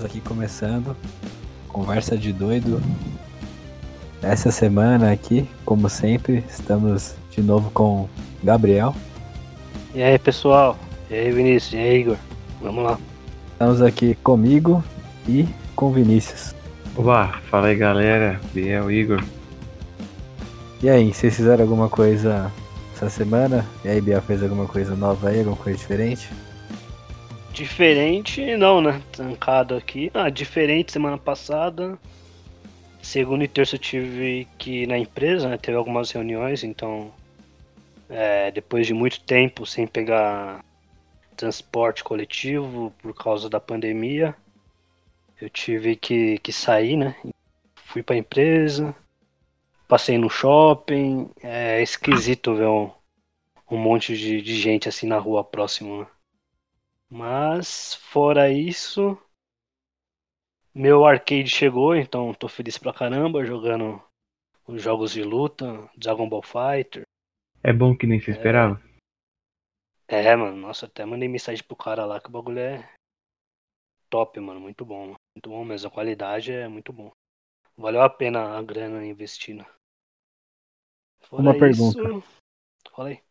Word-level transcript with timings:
estamos 0.00 0.04
aqui 0.04 0.20
começando 0.20 0.96
Conversa 1.68 2.16
de 2.16 2.32
Doido. 2.32 2.80
Essa 4.22 4.50
semana 4.50 5.12
aqui, 5.12 5.46
como 5.64 5.90
sempre, 5.90 6.42
estamos 6.48 7.14
de 7.30 7.42
novo 7.42 7.70
com 7.70 8.08
Gabriel. 8.42 8.94
E 9.94 10.02
aí, 10.02 10.18
pessoal? 10.18 10.78
E 11.10 11.14
aí, 11.14 11.30
Vinícius? 11.30 11.74
E 11.74 11.76
aí, 11.76 12.00
Igor? 12.00 12.16
Vamos 12.62 12.84
lá. 12.84 12.98
Estamos 13.52 13.82
aqui 13.82 14.14
comigo 14.16 14.82
e 15.28 15.46
com 15.76 15.92
Vinícius. 15.92 16.54
Olá, 16.96 17.38
fala 17.50 17.66
aí 17.66 17.76
galera, 17.76 18.40
Biel, 18.54 18.90
Igor. 18.90 19.22
E 20.82 20.88
aí, 20.88 21.12
vocês 21.12 21.36
fizeram 21.36 21.62
alguma 21.62 21.90
coisa 21.90 22.50
essa 22.94 23.10
semana? 23.10 23.66
E 23.84 23.88
aí, 23.88 24.00
Biel 24.00 24.22
fez 24.22 24.42
alguma 24.42 24.66
coisa 24.66 24.96
nova 24.96 25.28
aí, 25.28 25.40
alguma 25.40 25.56
coisa 25.56 25.78
diferente? 25.78 26.30
Diferente, 27.52 28.56
não, 28.56 28.80
né? 28.80 29.02
Trancado 29.12 29.74
aqui. 29.74 30.10
Ah, 30.14 30.30
diferente 30.30 30.92
semana 30.92 31.18
passada. 31.18 31.98
Segunda 33.02 33.44
e 33.44 33.48
terça 33.48 33.74
eu 33.74 33.78
tive 33.80 34.46
que 34.56 34.82
ir 34.82 34.86
na 34.86 34.98
empresa, 34.98 35.48
né? 35.48 35.58
Teve 35.58 35.76
algumas 35.76 36.10
reuniões, 36.10 36.62
então. 36.62 37.12
É, 38.08 38.50
depois 38.50 38.86
de 38.86 38.94
muito 38.94 39.20
tempo 39.20 39.64
sem 39.64 39.86
pegar 39.86 40.64
transporte 41.36 42.02
coletivo 42.02 42.92
por 43.00 43.14
causa 43.14 43.48
da 43.48 43.60
pandemia, 43.60 44.34
eu 45.40 45.48
tive 45.48 45.94
que, 45.94 46.38
que 46.38 46.52
sair, 46.52 46.96
né? 46.96 47.14
Fui 47.74 48.02
pra 48.02 48.16
empresa, 48.16 48.94
passei 49.88 50.18
no 50.18 50.28
shopping. 50.28 51.30
É 51.42 51.82
esquisito 51.82 52.54
ver 52.54 52.66
um, 52.66 52.90
um 53.70 53.78
monte 53.78 54.16
de, 54.16 54.42
de 54.42 54.60
gente 54.60 54.88
assim 54.88 55.06
na 55.06 55.18
rua 55.18 55.42
próximo, 55.42 56.00
né? 56.00 56.06
Mas, 57.10 57.94
fora 57.96 58.52
isso, 58.52 59.18
meu 60.72 61.04
arcade 61.04 61.48
chegou, 61.48 61.96
então 61.96 62.32
tô 62.32 62.48
feliz 62.48 62.78
pra 62.78 62.92
caramba 62.94 63.44
jogando 63.44 64.00
os 64.66 64.80
jogos 64.80 65.12
de 65.12 65.24
luta, 65.24 65.90
Dragon 65.96 66.28
Ball 66.28 66.42
Fighter. 66.42 67.02
É 67.64 67.72
bom 67.72 67.96
que 67.96 68.06
nem 68.06 68.20
se 68.20 68.30
esperava. 68.30 68.80
É, 70.06 70.22
é 70.26 70.36
mano, 70.36 70.56
nossa, 70.56 70.86
até 70.86 71.04
mandei 71.04 71.28
mensagem 71.28 71.64
pro 71.64 71.76
cara 71.76 72.06
lá 72.06 72.20
que 72.20 72.28
o 72.28 72.32
bagulho 72.32 72.60
é 72.60 72.88
top, 74.08 74.38
mano, 74.38 74.60
muito 74.60 74.84
bom, 74.84 75.06
mano. 75.06 75.16
muito 75.36 75.50
bom 75.50 75.64
mesmo, 75.64 75.88
a 75.88 75.92
qualidade 75.92 76.52
é 76.52 76.68
muito 76.68 76.92
bom. 76.92 77.10
Valeu 77.76 78.02
a 78.02 78.10
pena 78.10 78.56
a 78.56 78.62
grana 78.62 79.04
investida. 79.04 79.66
Fora 81.22 81.42
Uma 81.42 81.68
isso- 81.68 81.92
pergunta. 81.92 82.26
Fala 82.94 83.08
aí. 83.08 83.22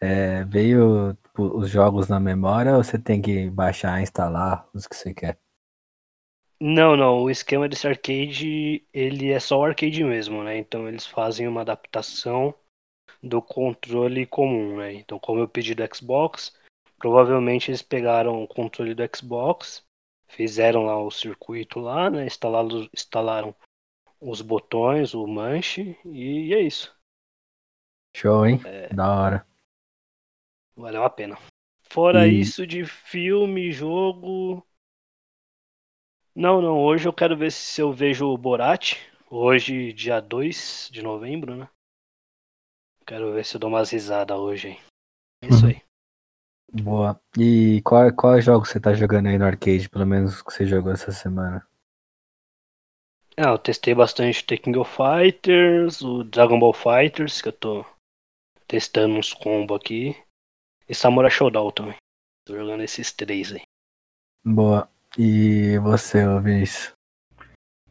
É, 0.00 0.44
veio 0.44 1.14
tipo, 1.14 1.44
os 1.56 1.70
jogos 1.70 2.08
na 2.08 2.20
memória 2.20 2.76
ou 2.76 2.84
você 2.84 2.98
tem 2.98 3.20
que 3.22 3.50
baixar 3.50 4.00
e 4.00 4.02
instalar 4.02 4.68
os 4.74 4.86
que 4.86 4.96
você 4.96 5.14
quer? 5.14 5.38
Não, 6.60 6.96
não, 6.96 7.22
o 7.22 7.30
esquema 7.30 7.68
desse 7.68 7.86
arcade, 7.86 8.86
ele 8.92 9.30
é 9.30 9.40
só 9.40 9.58
o 9.58 9.64
arcade 9.64 10.02
mesmo, 10.04 10.42
né? 10.42 10.56
Então 10.56 10.88
eles 10.88 11.06
fazem 11.06 11.48
uma 11.48 11.62
adaptação 11.62 12.54
do 13.22 13.42
controle 13.42 14.26
comum, 14.26 14.78
né? 14.78 14.94
Então, 14.94 15.18
como 15.18 15.40
eu 15.40 15.48
pedi 15.48 15.74
do 15.74 15.82
Xbox, 15.94 16.56
provavelmente 16.98 17.70
eles 17.70 17.82
pegaram 17.82 18.42
o 18.42 18.48
controle 18.48 18.94
do 18.94 19.02
Xbox, 19.14 19.84
fizeram 20.28 20.84
lá 20.84 20.98
o 20.98 21.10
circuito 21.10 21.80
lá, 21.80 22.08
né? 22.08 22.26
Instalaram, 22.26 22.88
instalaram 22.94 23.54
os 24.20 24.40
botões, 24.40 25.12
o 25.12 25.26
manche, 25.26 25.98
e 26.04 26.54
é 26.54 26.60
isso. 26.60 26.94
Show, 28.16 28.46
hein? 28.46 28.60
É. 28.64 28.88
Da 28.94 29.12
hora. 29.12 29.46
Valeu 30.76 31.02
a 31.02 31.10
pena. 31.10 31.36
Fora 31.82 32.28
E- 32.28 32.28
isso 32.28 32.64
de 32.64 32.84
filme, 32.84 33.72
jogo. 33.72 34.64
Não, 36.32 36.62
não. 36.62 36.78
Hoje 36.80 37.08
eu 37.08 37.12
quero 37.12 37.36
ver 37.36 37.50
se 37.50 37.80
eu 37.80 37.92
vejo 37.92 38.26
o 38.28 38.38
Borat. 38.38 38.92
Hoje, 39.28 39.92
dia 39.92 40.20
2 40.20 40.88
de 40.92 41.02
novembro, 41.02 41.56
né? 41.56 41.68
Quero 43.06 43.32
ver 43.32 43.46
se 43.46 43.56
eu 43.56 43.60
dou 43.60 43.70
umas 43.70 43.88
risadas 43.90 44.36
hoje, 44.36 44.68
hein? 44.68 44.80
É 45.42 45.48
isso 45.48 45.66
Uhum. 45.66 45.68
aí. 45.68 45.82
Boa. 46.72 47.18
E 47.38 47.80
qual, 47.84 48.12
qual 48.14 48.40
jogo 48.40 48.66
você 48.66 48.78
tá 48.80 48.92
jogando 48.94 49.28
aí 49.28 49.38
no 49.38 49.46
arcade, 49.46 49.88
pelo 49.88 50.06
menos 50.06 50.42
que 50.42 50.52
você 50.52 50.66
jogou 50.66 50.92
essa 50.92 51.10
semana? 51.12 51.66
Ah, 53.36 53.50
eu 53.50 53.58
testei 53.58 53.94
bastante 53.94 54.44
The 54.44 54.56
King 54.56 54.76
of 54.76 54.90
Fighters, 54.90 56.02
o 56.02 56.24
Dragon 56.24 56.58
Ball 56.58 56.72
Fighters, 56.72 57.40
que 57.40 57.46
eu 57.48 57.52
tô 57.52 57.86
testando 58.68 59.16
uns 59.16 59.32
combos 59.32 59.76
aqui. 59.76 60.16
E 60.88 60.94
Samurai 60.94 61.30
Shodown 61.30 61.70
também. 61.70 61.96
Tô 62.46 62.54
jogando 62.56 62.82
esses 62.82 63.12
três 63.12 63.52
aí. 63.52 63.62
Boa. 64.44 64.88
E 65.18 65.78
você, 65.78 66.22
Vinícius? 66.40 66.92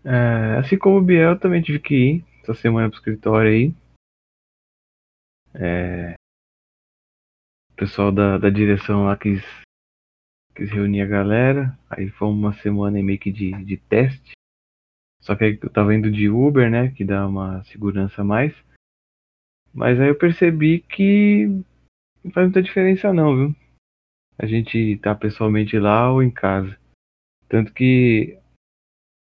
É, 0.06 0.58
assim 0.60 0.78
como 0.78 0.98
o 0.98 1.02
Biel, 1.02 1.32
eu 1.32 1.40
também 1.40 1.62
tive 1.62 1.80
que 1.80 1.96
ir 1.96 2.26
essa 2.42 2.54
semana 2.54 2.90
pro 2.90 3.00
escritório 3.00 3.50
aí. 3.50 3.74
É, 5.56 6.14
o 7.72 7.76
pessoal 7.76 8.12
da, 8.12 8.38
da 8.38 8.50
direção 8.50 9.06
lá 9.06 9.18
quis, 9.18 9.44
quis 10.54 10.70
reunir 10.70 11.02
a 11.02 11.08
galera. 11.08 11.78
Aí 11.90 12.10
foi 12.10 12.28
uma 12.28 12.54
semana 12.54 13.02
meio 13.02 13.18
que 13.18 13.32
de, 13.32 13.52
de 13.64 13.78
teste. 13.78 14.34
Só 15.22 15.36
que 15.36 15.46
aí 15.46 15.60
eu 15.62 15.70
tava 15.70 15.96
indo 15.96 16.12
de 16.12 16.30
Uber, 16.30 16.70
né? 16.70 16.92
Que 16.92 17.04
dá 17.04 17.26
uma 17.26 17.64
segurança 17.64 18.22
a 18.22 18.26
mais. 18.26 18.54
Mas 19.74 20.00
aí 20.00 20.10
eu 20.10 20.18
percebi 20.18 20.82
que 20.82 21.64
não 22.24 22.32
faz 22.32 22.46
muita 22.48 22.62
diferença 22.62 23.14
não, 23.14 23.36
viu? 23.36 23.56
A 24.38 24.46
gente 24.46 24.98
tá 24.98 25.14
pessoalmente 25.14 25.78
lá 25.78 26.12
ou 26.12 26.24
em 26.24 26.32
casa. 26.32 26.78
Tanto 27.48 27.74
que 27.74 28.38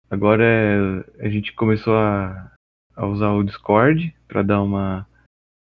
agora 0.09 1.05
a 1.19 1.29
gente 1.29 1.53
começou 1.53 1.95
a, 1.95 2.51
a 2.95 3.05
usar 3.05 3.31
o 3.31 3.43
Discord 3.43 4.15
para 4.27 4.41
dar 4.41 4.61
uma 4.61 5.07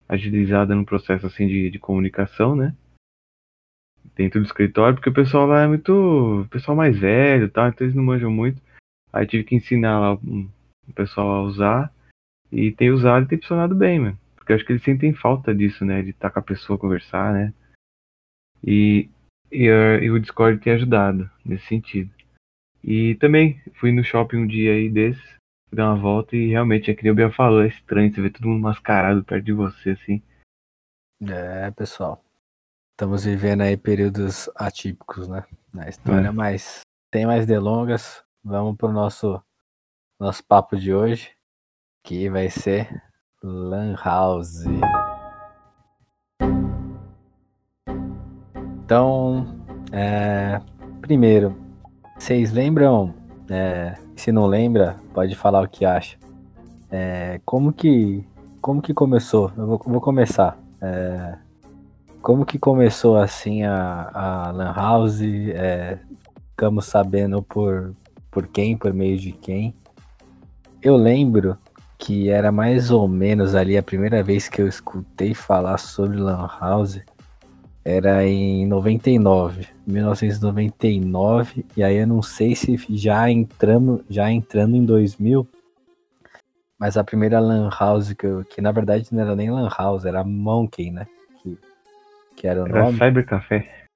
agilizada 0.08 0.74
no 0.74 0.84
processo 0.84 1.26
assim 1.26 1.46
de, 1.46 1.70
de 1.70 1.78
comunicação, 1.78 2.54
né? 2.56 2.74
Dentro 4.14 4.41
do 4.41 4.47
escritório, 4.47 4.97
porque 4.97 5.08
o 5.08 5.14
pessoal 5.14 5.47
lá 5.47 5.62
é 5.62 5.66
muito. 5.66 6.42
O 6.42 6.48
pessoal 6.48 6.76
mais 6.76 6.98
velho 6.98 7.47
e 7.47 7.48
tal, 7.48 7.68
então 7.68 7.86
eles 7.86 7.94
não 7.94 8.02
manjam 8.02 8.30
muito. 8.30 8.60
Aí 9.12 9.26
tive 9.26 9.44
que 9.44 9.54
ensinar 9.54 9.98
lá 9.98 10.14
o 10.14 10.92
pessoal 10.94 11.28
a 11.28 11.42
usar. 11.42 11.94
E 12.52 12.72
tem 12.72 12.91
usado 12.91 13.24
e 13.24 13.28
tem 13.28 13.38
funcionado 13.38 13.74
bem, 13.74 14.00
mano. 14.00 14.18
Eu 14.50 14.56
acho 14.56 14.64
que 14.64 14.72
eles 14.72 14.82
sentem 14.82 15.14
falta 15.14 15.54
disso, 15.54 15.84
né? 15.84 16.02
De 16.02 16.10
estar 16.10 16.30
com 16.30 16.40
a 16.40 16.42
pessoa, 16.42 16.78
conversar, 16.78 17.32
né? 17.32 17.54
E, 18.66 19.08
e, 19.50 19.68
eh, 19.68 20.02
e 20.02 20.10
o 20.10 20.18
Discord 20.18 20.60
tem 20.60 20.72
ajudado 20.72 21.30
nesse 21.44 21.66
sentido. 21.66 22.10
E 22.82 23.14
também 23.16 23.62
fui 23.74 23.92
no 23.92 24.02
shopping 24.02 24.38
um 24.38 24.46
dia 24.46 24.72
aí 24.72 24.88
desses, 24.90 25.22
fui 25.68 25.76
dar 25.76 25.92
uma 25.92 26.00
volta 26.00 26.34
e 26.34 26.48
realmente, 26.48 26.90
é 26.90 26.94
que 26.94 27.02
nem 27.02 27.12
o 27.12 27.14
Biel 27.14 27.30
falou, 27.30 27.62
é 27.62 27.68
estranho 27.68 28.12
você 28.12 28.20
ver 28.20 28.30
todo 28.30 28.48
mundo 28.48 28.62
mascarado 28.62 29.22
perto 29.24 29.44
de 29.44 29.52
você, 29.52 29.90
assim. 29.90 30.22
É, 31.22 31.70
pessoal. 31.70 32.24
Estamos 32.92 33.24
vivendo 33.24 33.62
aí 33.62 33.76
períodos 33.76 34.50
atípicos, 34.56 35.28
né? 35.28 35.44
Na 35.72 35.88
história, 35.88 36.28
É. 36.28 36.32
mas 36.32 36.80
tem 37.10 37.24
mais 37.24 37.46
delongas. 37.46 38.24
Vamos 38.42 38.76
pro 38.76 38.90
nosso 38.90 39.42
nosso 40.18 40.44
papo 40.44 40.76
de 40.76 40.92
hoje, 40.92 41.34
que 42.04 42.28
vai 42.28 42.50
ser 42.50 43.02
Lan 43.42 43.94
House. 44.04 44.64
Então, 48.84 49.47
é, 49.92 50.60
primeiro, 51.00 51.56
vocês 52.18 52.53
lembram? 52.53 53.15
é, 53.50 53.97
se 54.15 54.30
não 54.30 54.47
lembra, 54.47 54.97
pode 55.12 55.34
falar 55.34 55.62
o 55.62 55.68
que 55.68 55.84
acha. 55.84 56.16
É, 56.91 57.41
como 57.44 57.72
que 57.72 58.24
como 58.60 58.80
que 58.80 58.94
começou? 58.94 59.50
Eu 59.56 59.66
vou, 59.66 59.82
vou 59.84 60.00
começar. 60.00 60.56
É, 60.80 61.34
como 62.22 62.44
que 62.44 62.59
começou 62.59 63.16
assim 63.16 63.65
a, 63.65 64.10
a 64.12 64.50
Lan 64.53 64.72
House? 64.72 65.20
É, 65.22 65.98
ficamos 66.50 66.84
sabendo 66.86 67.42
por, 67.42 67.94
por 68.30 68.47
quem, 68.47 68.76
por 68.76 68.92
meio 68.92 69.18
de 69.18 69.32
quem. 69.32 69.74
Eu 70.82 70.97
lembro 70.97 71.59
que 72.00 72.30
era 72.30 72.50
mais 72.50 72.91
ou 72.91 73.06
menos 73.06 73.54
ali 73.54 73.76
a 73.76 73.82
primeira 73.82 74.22
vez 74.22 74.48
que 74.48 74.62
eu 74.62 74.66
escutei 74.66 75.34
falar 75.34 75.76
sobre 75.76 76.16
Lan 76.16 76.48
House. 76.58 76.98
Era 77.84 78.26
em 78.26 78.66
99, 78.66 79.68
1999, 79.86 81.64
e 81.76 81.82
aí 81.82 81.97
eu 81.97 82.06
não 82.06 82.22
sei 82.22 82.54
se 82.54 82.76
já 82.91 83.30
entramos, 83.30 84.02
já 84.08 84.30
entrando 84.30 84.76
em 84.76 84.84
2000, 84.84 85.47
mas 86.78 86.97
a 86.97 87.04
primeira 87.04 87.38
Lan 87.38 87.70
House 87.78 88.12
que, 88.12 88.26
eu, 88.26 88.44
que 88.44 88.60
na 88.60 88.72
verdade 88.72 89.06
não 89.12 89.22
era 89.22 89.36
nem 89.36 89.50
Lan 89.50 89.68
House, 89.68 90.04
era 90.04 90.24
Monkey, 90.24 90.91
né? 90.91 91.06
Que, 91.42 91.58
que 92.36 92.46
era 92.46 92.62
o 92.62 92.66
Era 92.66 92.84
nome. 92.84 92.98
Cyber 92.98 93.26
Café. 93.26 93.86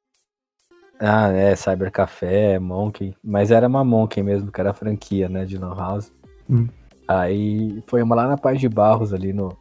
Ah, 0.98 1.28
é, 1.30 1.54
Cyber 1.56 1.90
Café, 1.90 2.58
Monkey. 2.58 3.14
Mas 3.22 3.50
era 3.50 3.66
uma 3.66 3.84
Monkey 3.84 4.22
mesmo, 4.22 4.50
que 4.50 4.60
era 4.60 4.70
a 4.70 4.74
franquia, 4.74 5.28
né, 5.28 5.44
de 5.44 5.58
Lan 5.58 5.74
House. 5.74 6.12
Hum. 6.48 6.68
Aí 7.06 7.82
foi 7.86 8.02
uma 8.02 8.14
lá 8.14 8.26
na 8.26 8.36
Paz 8.36 8.60
de 8.60 8.68
Barros, 8.68 9.12
ali 9.12 9.32
no 9.32 9.56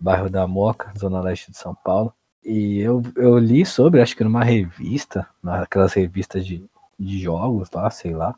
bairro 0.00 0.30
da 0.30 0.46
Moca, 0.46 0.92
zona 0.98 1.20
leste 1.20 1.50
de 1.50 1.58
São 1.58 1.74
Paulo. 1.74 2.14
E 2.44 2.78
eu, 2.78 3.02
eu 3.16 3.38
li 3.38 3.66
sobre, 3.66 4.00
acho 4.00 4.16
que 4.16 4.24
numa 4.24 4.42
revista, 4.42 5.28
naquelas 5.42 5.92
revistas 5.92 6.44
de, 6.46 6.64
de 6.98 7.18
jogos 7.20 7.70
lá, 7.70 7.90
sei 7.90 8.14
lá. 8.14 8.34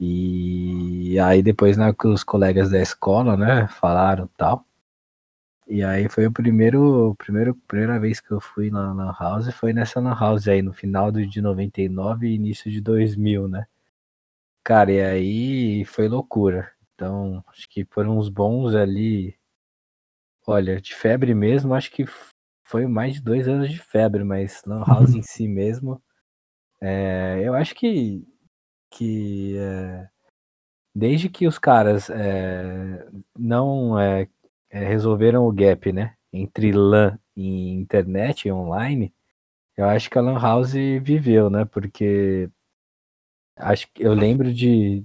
E 0.00 1.18
aí 1.20 1.42
depois 1.42 1.76
né, 1.76 1.94
os 2.04 2.24
colegas 2.24 2.70
da 2.70 2.80
escola, 2.80 3.36
né, 3.36 3.68
falaram 3.68 4.28
tal. 4.36 4.64
E 5.68 5.82
aí 5.84 6.08
foi 6.08 6.26
o 6.26 6.32
primeiro, 6.32 7.14
primeiro 7.16 7.54
primeira 7.68 7.98
vez 8.00 8.20
que 8.20 8.30
eu 8.32 8.40
fui 8.40 8.70
na 8.70 8.92
Lan 8.92 9.14
House, 9.18 9.54
foi 9.54 9.72
nessa 9.72 10.00
Lan 10.00 10.14
House 10.18 10.48
aí, 10.48 10.60
no 10.60 10.72
final 10.72 11.12
de 11.12 11.40
99 11.40 12.26
e 12.26 12.34
início 12.34 12.70
de 12.70 12.80
2000, 12.80 13.48
né? 13.48 13.66
Cara, 14.64 14.92
e 14.92 15.00
aí 15.00 15.84
foi 15.84 16.08
loucura. 16.08 16.72
Então, 17.02 17.42
acho 17.48 17.68
que 17.68 17.84
foram 17.84 18.16
uns 18.16 18.28
bons 18.28 18.76
ali. 18.76 19.36
Olha, 20.46 20.80
de 20.80 20.94
febre 20.94 21.34
mesmo, 21.34 21.74
acho 21.74 21.90
que 21.90 22.04
foi 22.64 22.86
mais 22.86 23.14
de 23.14 23.20
dois 23.20 23.48
anos 23.48 23.68
de 23.68 23.80
febre, 23.80 24.22
mas 24.22 24.62
Lan 24.64 24.84
House 24.86 25.12
em 25.12 25.22
si 25.22 25.48
mesmo. 25.48 26.00
É, 26.80 27.40
eu 27.42 27.54
acho 27.54 27.74
que, 27.74 28.24
que 28.88 29.56
é, 29.58 30.08
desde 30.94 31.28
que 31.28 31.48
os 31.48 31.58
caras 31.58 32.08
é, 32.08 33.04
não 33.36 33.98
é, 33.98 34.28
é, 34.70 34.84
resolveram 34.86 35.44
o 35.44 35.52
gap, 35.52 35.92
né? 35.92 36.14
Entre 36.32 36.70
LAN 36.70 37.18
e 37.34 37.70
internet 37.70 38.46
e 38.46 38.52
online, 38.52 39.12
eu 39.76 39.86
acho 39.86 40.08
que 40.08 40.18
a 40.18 40.22
Lan 40.22 40.38
House 40.38 40.72
viveu, 40.72 41.50
né? 41.50 41.64
Porque 41.64 42.48
acho 43.56 43.88
que 43.92 44.04
eu 44.04 44.14
lembro 44.14 44.54
de 44.54 45.04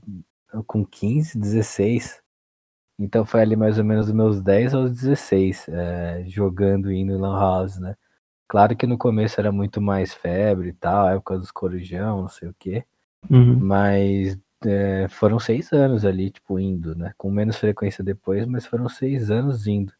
com 0.63 0.86
15, 0.86 1.38
16. 1.38 2.21
Então 3.00 3.25
foi 3.25 3.42
ali 3.42 3.56
mais 3.56 3.77
ou 3.77 3.86
menos 3.86 4.07
dos 4.07 4.15
meus 4.15 4.42
10 4.42 4.74
aos 4.74 4.92
16, 4.92 5.68
é, 5.69 6.24
jogando 6.27 6.92
indo 6.92 7.13
em 7.13 7.18
Lan 7.18 7.39
House, 7.39 7.77
né? 7.80 7.95
Claro 8.48 8.75
que 8.75 8.88
no 8.88 8.98
começo 8.98 9.39
era 9.39 9.51
muito 9.51 9.81
mais 9.81 10.13
febre 10.13 10.69
e 10.69 10.74
tal, 10.74 11.09
época 11.09 11.38
dos 11.38 11.51
corujão, 11.51 12.21
não 12.21 12.30
sei 12.30 12.50
o 12.50 12.56
quê. 12.57 12.86
Uhum. 13.30 13.59
Mas 13.59 14.39
é, 14.65 15.07
foram 15.09 15.38
seis 15.38 15.71
anos 15.74 16.06
ali, 16.06 16.31
tipo, 16.31 16.60
indo, 16.60 16.95
né? 16.95 17.13
Com 17.18 17.30
menos 17.30 17.57
frequência 17.57 18.03
depois, 18.03 18.45
mas 18.45 18.65
foram 18.65 18.88
seis 18.89 19.30
anos 19.30 19.68
indo. 19.68 19.94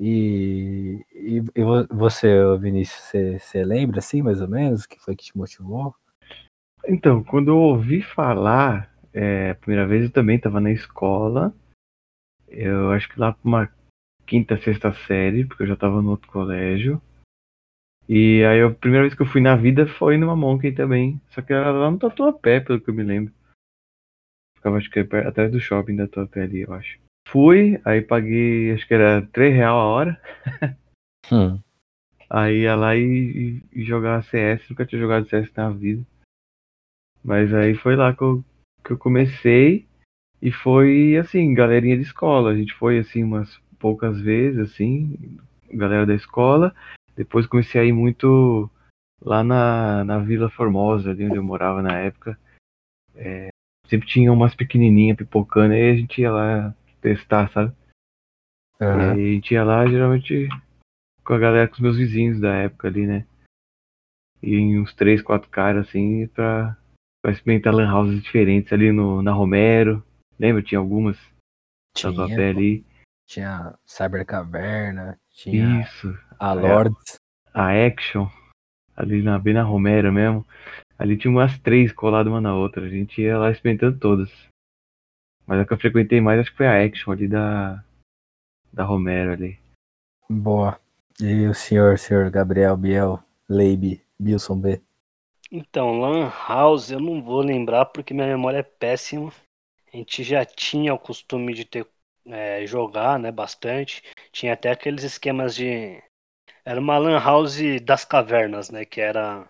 E, 0.00 1.04
e, 1.12 1.42
e 1.54 1.62
você, 1.90 2.28
Vinícius, 2.58 3.12
você, 3.40 3.64
lembra, 3.64 3.98
assim, 3.98 4.22
mais 4.22 4.40
ou 4.40 4.48
menos, 4.48 4.84
o 4.84 4.88
que 4.88 4.98
foi 4.98 5.16
que 5.16 5.24
te 5.24 5.36
motivou? 5.36 5.94
Então, 6.86 7.22
quando 7.24 7.48
eu 7.48 7.58
ouvi 7.58 8.02
falar, 8.02 8.92
é, 9.16 9.50
a 9.50 9.54
primeira 9.54 9.86
vez 9.86 10.04
eu 10.04 10.10
também 10.10 10.36
estava 10.36 10.60
na 10.60 10.70
escola, 10.70 11.54
eu 12.48 12.90
acho 12.92 13.08
que 13.08 13.18
lá 13.18 13.32
para 13.32 13.48
uma 13.48 13.72
quinta, 14.26 14.58
sexta 14.58 14.92
série, 14.92 15.46
porque 15.46 15.62
eu 15.62 15.66
já 15.66 15.72
estava 15.72 16.02
no 16.02 16.10
outro 16.10 16.30
colégio. 16.30 17.00
E 18.06 18.44
aí 18.44 18.60
a 18.60 18.70
primeira 18.70 19.04
vez 19.04 19.14
que 19.14 19.22
eu 19.22 19.26
fui 19.26 19.40
na 19.40 19.56
vida 19.56 19.86
foi 19.86 20.18
numa 20.18 20.36
Monkey 20.36 20.72
também, 20.72 21.18
só 21.30 21.40
que 21.40 21.52
era 21.52 21.70
lá 21.70 21.90
no 21.90 21.98
Tatuapé, 21.98 22.60
pelo 22.60 22.78
que 22.78 22.90
eu 22.90 22.94
me 22.94 23.02
lembro. 23.02 23.32
Ficava 24.54 24.76
acho 24.76 24.90
que 24.90 25.00
atrás 25.00 25.50
do 25.50 25.58
shopping 25.58 25.96
da 25.96 26.06
Tatuapé 26.06 26.42
ali, 26.42 26.60
eu 26.60 26.74
acho. 26.74 26.98
Fui, 27.26 27.80
aí 27.84 28.02
paguei, 28.02 28.72
acho 28.72 28.86
que 28.86 28.94
era 28.94 29.26
3 29.28 29.54
real 29.54 29.78
a 29.78 29.84
hora. 29.84 30.20
Hum. 31.32 31.60
Aí 32.30 32.60
ia 32.60 32.76
lá 32.76 32.94
e, 32.94 33.60
e 33.72 33.82
jogar 33.82 34.22
CS, 34.22 34.70
nunca 34.70 34.86
tinha 34.86 35.00
jogado 35.00 35.28
CS 35.28 35.52
na 35.56 35.70
vida. 35.70 36.06
Mas 37.24 37.52
aí 37.52 37.74
foi 37.74 37.96
lá 37.96 38.14
que 38.14 38.22
eu, 38.22 38.44
que 38.86 38.92
eu 38.92 38.98
comecei 38.98 39.84
e 40.40 40.52
foi 40.52 41.16
assim, 41.16 41.52
galerinha 41.52 41.96
de 41.96 42.02
escola. 42.02 42.52
A 42.52 42.56
gente 42.56 42.72
foi 42.74 42.98
assim 42.98 43.24
umas 43.24 43.58
poucas 43.78 44.20
vezes, 44.20 44.60
assim, 44.60 45.38
galera 45.72 46.06
da 46.06 46.14
escola. 46.14 46.74
Depois 47.16 47.46
comecei 47.46 47.80
a 47.80 47.84
ir 47.84 47.92
muito 47.92 48.70
lá 49.20 49.42
na, 49.42 50.04
na 50.04 50.18
Vila 50.18 50.48
Formosa, 50.48 51.10
ali 51.10 51.26
onde 51.26 51.36
eu 51.36 51.42
morava 51.42 51.82
na 51.82 51.98
época. 51.98 52.38
É, 53.14 53.48
sempre 53.88 54.06
tinha 54.06 54.32
umas 54.32 54.54
pequenininhas 54.54 55.16
pipocando, 55.16 55.74
aí 55.74 55.90
a 55.90 55.96
gente 55.96 56.20
ia 56.20 56.30
lá 56.30 56.74
testar, 57.00 57.50
sabe? 57.50 57.74
Uhum. 58.80 59.18
E 59.18 59.30
a 59.30 59.34
gente 59.34 59.54
ia 59.54 59.64
lá 59.64 59.86
geralmente 59.86 60.48
com 61.24 61.34
a 61.34 61.38
galera, 61.38 61.66
com 61.66 61.74
os 61.74 61.80
meus 61.80 61.96
vizinhos 61.96 62.38
da 62.38 62.54
época 62.54 62.86
ali, 62.86 63.06
né? 63.06 63.26
E 64.42 64.78
uns 64.78 64.94
três, 64.94 65.22
quatro 65.22 65.48
caras 65.48 65.88
assim 65.88 66.28
pra, 66.28 66.76
pra 67.26 67.32
experimentar 67.32 67.74
lan 67.74 67.90
houses 67.90 68.22
diferentes 68.22 68.72
ali 68.72 68.92
no, 68.92 69.20
na 69.20 69.32
Romero. 69.32 70.00
Lembra? 70.38 70.62
Tinha 70.62 70.78
algumas. 70.78 71.18
Tinha, 71.92 72.14
papel 72.14 72.50
ali. 72.50 72.86
Tinha 73.26 73.76
Cyber 73.84 74.24
Caverna, 74.24 75.18
tinha 75.32 75.82
Isso. 75.82 76.16
a 76.38 76.52
Lords. 76.52 77.18
A, 77.52 77.64
a 77.64 77.86
Action, 77.86 78.28
ali 78.96 79.22
na, 79.22 79.40
bem 79.40 79.54
na 79.54 79.64
Romero 79.64 80.12
mesmo. 80.12 80.46
Ali 80.96 81.16
tinha 81.16 81.32
umas 81.32 81.58
três 81.58 81.90
coladas 81.90 82.32
uma 82.32 82.40
na 82.40 82.54
outra. 82.54 82.86
A 82.86 82.88
gente 82.88 83.20
ia 83.20 83.36
lá 83.36 83.50
experimentando 83.50 83.98
todas. 83.98 84.30
Mas 85.44 85.58
a 85.58 85.64
que 85.64 85.72
eu 85.72 85.78
frequentei 85.78 86.20
mais 86.20 86.38
acho 86.38 86.52
que 86.52 86.56
foi 86.56 86.68
a 86.68 86.84
Action 86.84 87.12
ali 87.12 87.26
da. 87.26 87.82
Da 88.72 88.84
Romero 88.84 89.32
ali. 89.32 89.58
Boa. 90.30 90.78
E 91.20 91.48
o 91.48 91.54
senhor, 91.54 91.98
senhor 91.98 92.30
Gabriel 92.30 92.76
Biel, 92.76 93.20
Leibe, 93.48 94.00
Bilson 94.16 94.60
B? 94.60 94.80
Então, 95.50 96.00
Lan 96.00 96.28
House 96.48 96.90
eu 96.90 97.00
não 97.00 97.22
vou 97.22 97.40
lembrar 97.40 97.86
porque 97.86 98.12
minha 98.12 98.26
memória 98.26 98.58
é 98.58 98.62
péssima. 98.62 99.32
A 99.92 99.96
gente 99.96 100.22
já 100.22 100.44
tinha 100.44 100.92
o 100.92 100.98
costume 100.98 101.54
de 101.54 101.64
ter 101.64 101.86
é, 102.26 102.66
jogar, 102.66 103.18
né, 103.18 103.30
bastante. 103.30 104.02
Tinha 104.32 104.52
até 104.52 104.70
aqueles 104.70 105.04
esquemas 105.04 105.54
de 105.54 106.02
era 106.64 106.80
uma 106.80 106.98
lan 106.98 107.18
house 107.20 107.80
das 107.82 108.04
cavernas, 108.04 108.70
né, 108.70 108.84
que 108.84 109.00
era 109.00 109.48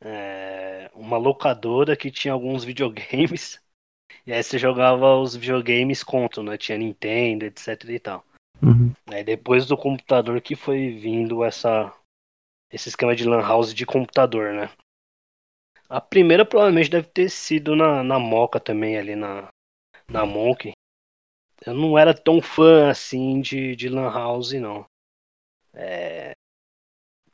é, 0.00 0.88
uma 0.94 1.16
locadora 1.16 1.96
que 1.96 2.10
tinha 2.10 2.32
alguns 2.32 2.62
videogames. 2.64 3.60
E 4.24 4.32
aí 4.32 4.42
você 4.42 4.58
jogava 4.58 5.16
os 5.16 5.36
videogames 5.36 6.02
contra, 6.02 6.42
né? 6.42 6.56
Tinha 6.56 6.78
Nintendo, 6.78 7.44
etc 7.44 7.84
e 7.88 7.98
tal. 7.98 8.24
Uhum. 8.62 8.92
Aí 9.08 9.22
depois 9.22 9.66
do 9.66 9.76
computador 9.76 10.40
que 10.40 10.56
foi 10.56 10.90
vindo 10.90 11.44
essa 11.44 11.92
esse 12.70 12.88
esquema 12.88 13.14
de 13.14 13.24
lan 13.28 13.40
house 13.40 13.72
de 13.72 13.86
computador, 13.86 14.52
né? 14.52 14.68
A 15.88 16.00
primeira 16.00 16.44
provavelmente 16.44 16.90
deve 16.90 17.06
ter 17.08 17.30
sido 17.30 17.76
na, 17.76 18.02
na 18.02 18.18
Moca 18.18 18.58
também, 18.58 18.98
ali 18.98 19.14
na, 19.14 19.48
na 20.08 20.26
Monk. 20.26 20.72
Eu 21.64 21.74
não 21.74 21.98
era 21.98 22.12
tão 22.14 22.40
fã 22.42 22.90
assim 22.90 23.40
de, 23.40 23.76
de 23.76 23.88
Lan 23.88 24.10
House, 24.10 24.52
não. 24.52 24.86
É... 25.72 26.34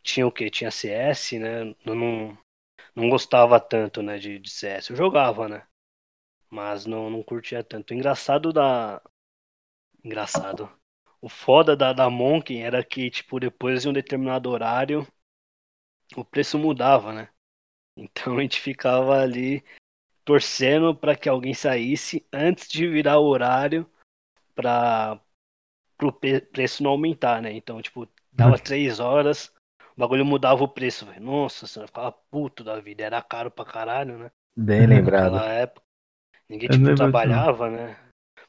Tinha 0.02 0.26
o 0.26 0.32
que? 0.32 0.50
Tinha 0.50 0.70
CS, 0.70 1.38
né? 1.38 1.74
Eu 1.84 1.94
não, 1.94 2.36
não 2.94 3.08
gostava 3.08 3.58
tanto 3.60 4.02
né, 4.02 4.18
de, 4.18 4.38
de 4.38 4.50
CS. 4.50 4.90
Eu 4.90 4.96
jogava, 4.96 5.48
né? 5.48 5.66
Mas 6.50 6.86
não, 6.86 7.08
não 7.08 7.22
curtia 7.22 7.64
tanto. 7.64 7.92
O 7.92 7.94
engraçado 7.94 8.52
da. 8.52 9.00
Engraçado. 10.04 10.70
O 11.20 11.28
foda 11.28 11.76
da, 11.76 11.92
da 11.92 12.10
Monk 12.10 12.56
era 12.56 12.84
que, 12.84 13.10
tipo, 13.10 13.40
depois 13.40 13.82
de 13.82 13.88
um 13.88 13.92
determinado 13.92 14.50
horário, 14.50 15.06
o 16.16 16.24
preço 16.24 16.58
mudava, 16.58 17.12
né? 17.12 17.28
Então 17.96 18.38
a 18.38 18.42
gente 18.42 18.60
ficava 18.60 19.20
ali 19.20 19.64
torcendo 20.24 20.94
para 20.94 21.16
que 21.16 21.28
alguém 21.28 21.54
saísse 21.54 22.26
antes 22.32 22.68
de 22.68 22.86
virar 22.86 23.18
o 23.18 23.26
horário 23.26 23.88
para 24.54 25.20
o 26.02 26.12
preço 26.12 26.82
não 26.82 26.92
aumentar, 26.92 27.42
né? 27.42 27.52
Então, 27.52 27.80
tipo, 27.82 28.08
dava 28.32 28.52
uhum. 28.52 28.62
três 28.62 29.00
horas, 29.00 29.52
o 29.96 30.00
bagulho 30.00 30.24
mudava 30.24 30.62
o 30.62 30.68
preço, 30.68 31.06
velho. 31.06 31.20
Nossa, 31.20 31.66
você 31.66 31.86
ficava 31.86 32.12
puto 32.12 32.64
da 32.64 32.80
vida, 32.80 33.04
era 33.04 33.20
caro 33.22 33.50
pra 33.50 33.64
caralho, 33.64 34.18
né? 34.18 34.30
Bem 34.56 34.86
lembrado. 34.86 35.32
Naquela 35.32 35.52
época. 35.52 35.86
Ninguém, 36.48 36.68
tipo, 36.68 36.94
trabalhava, 36.94 37.70
né? 37.70 37.96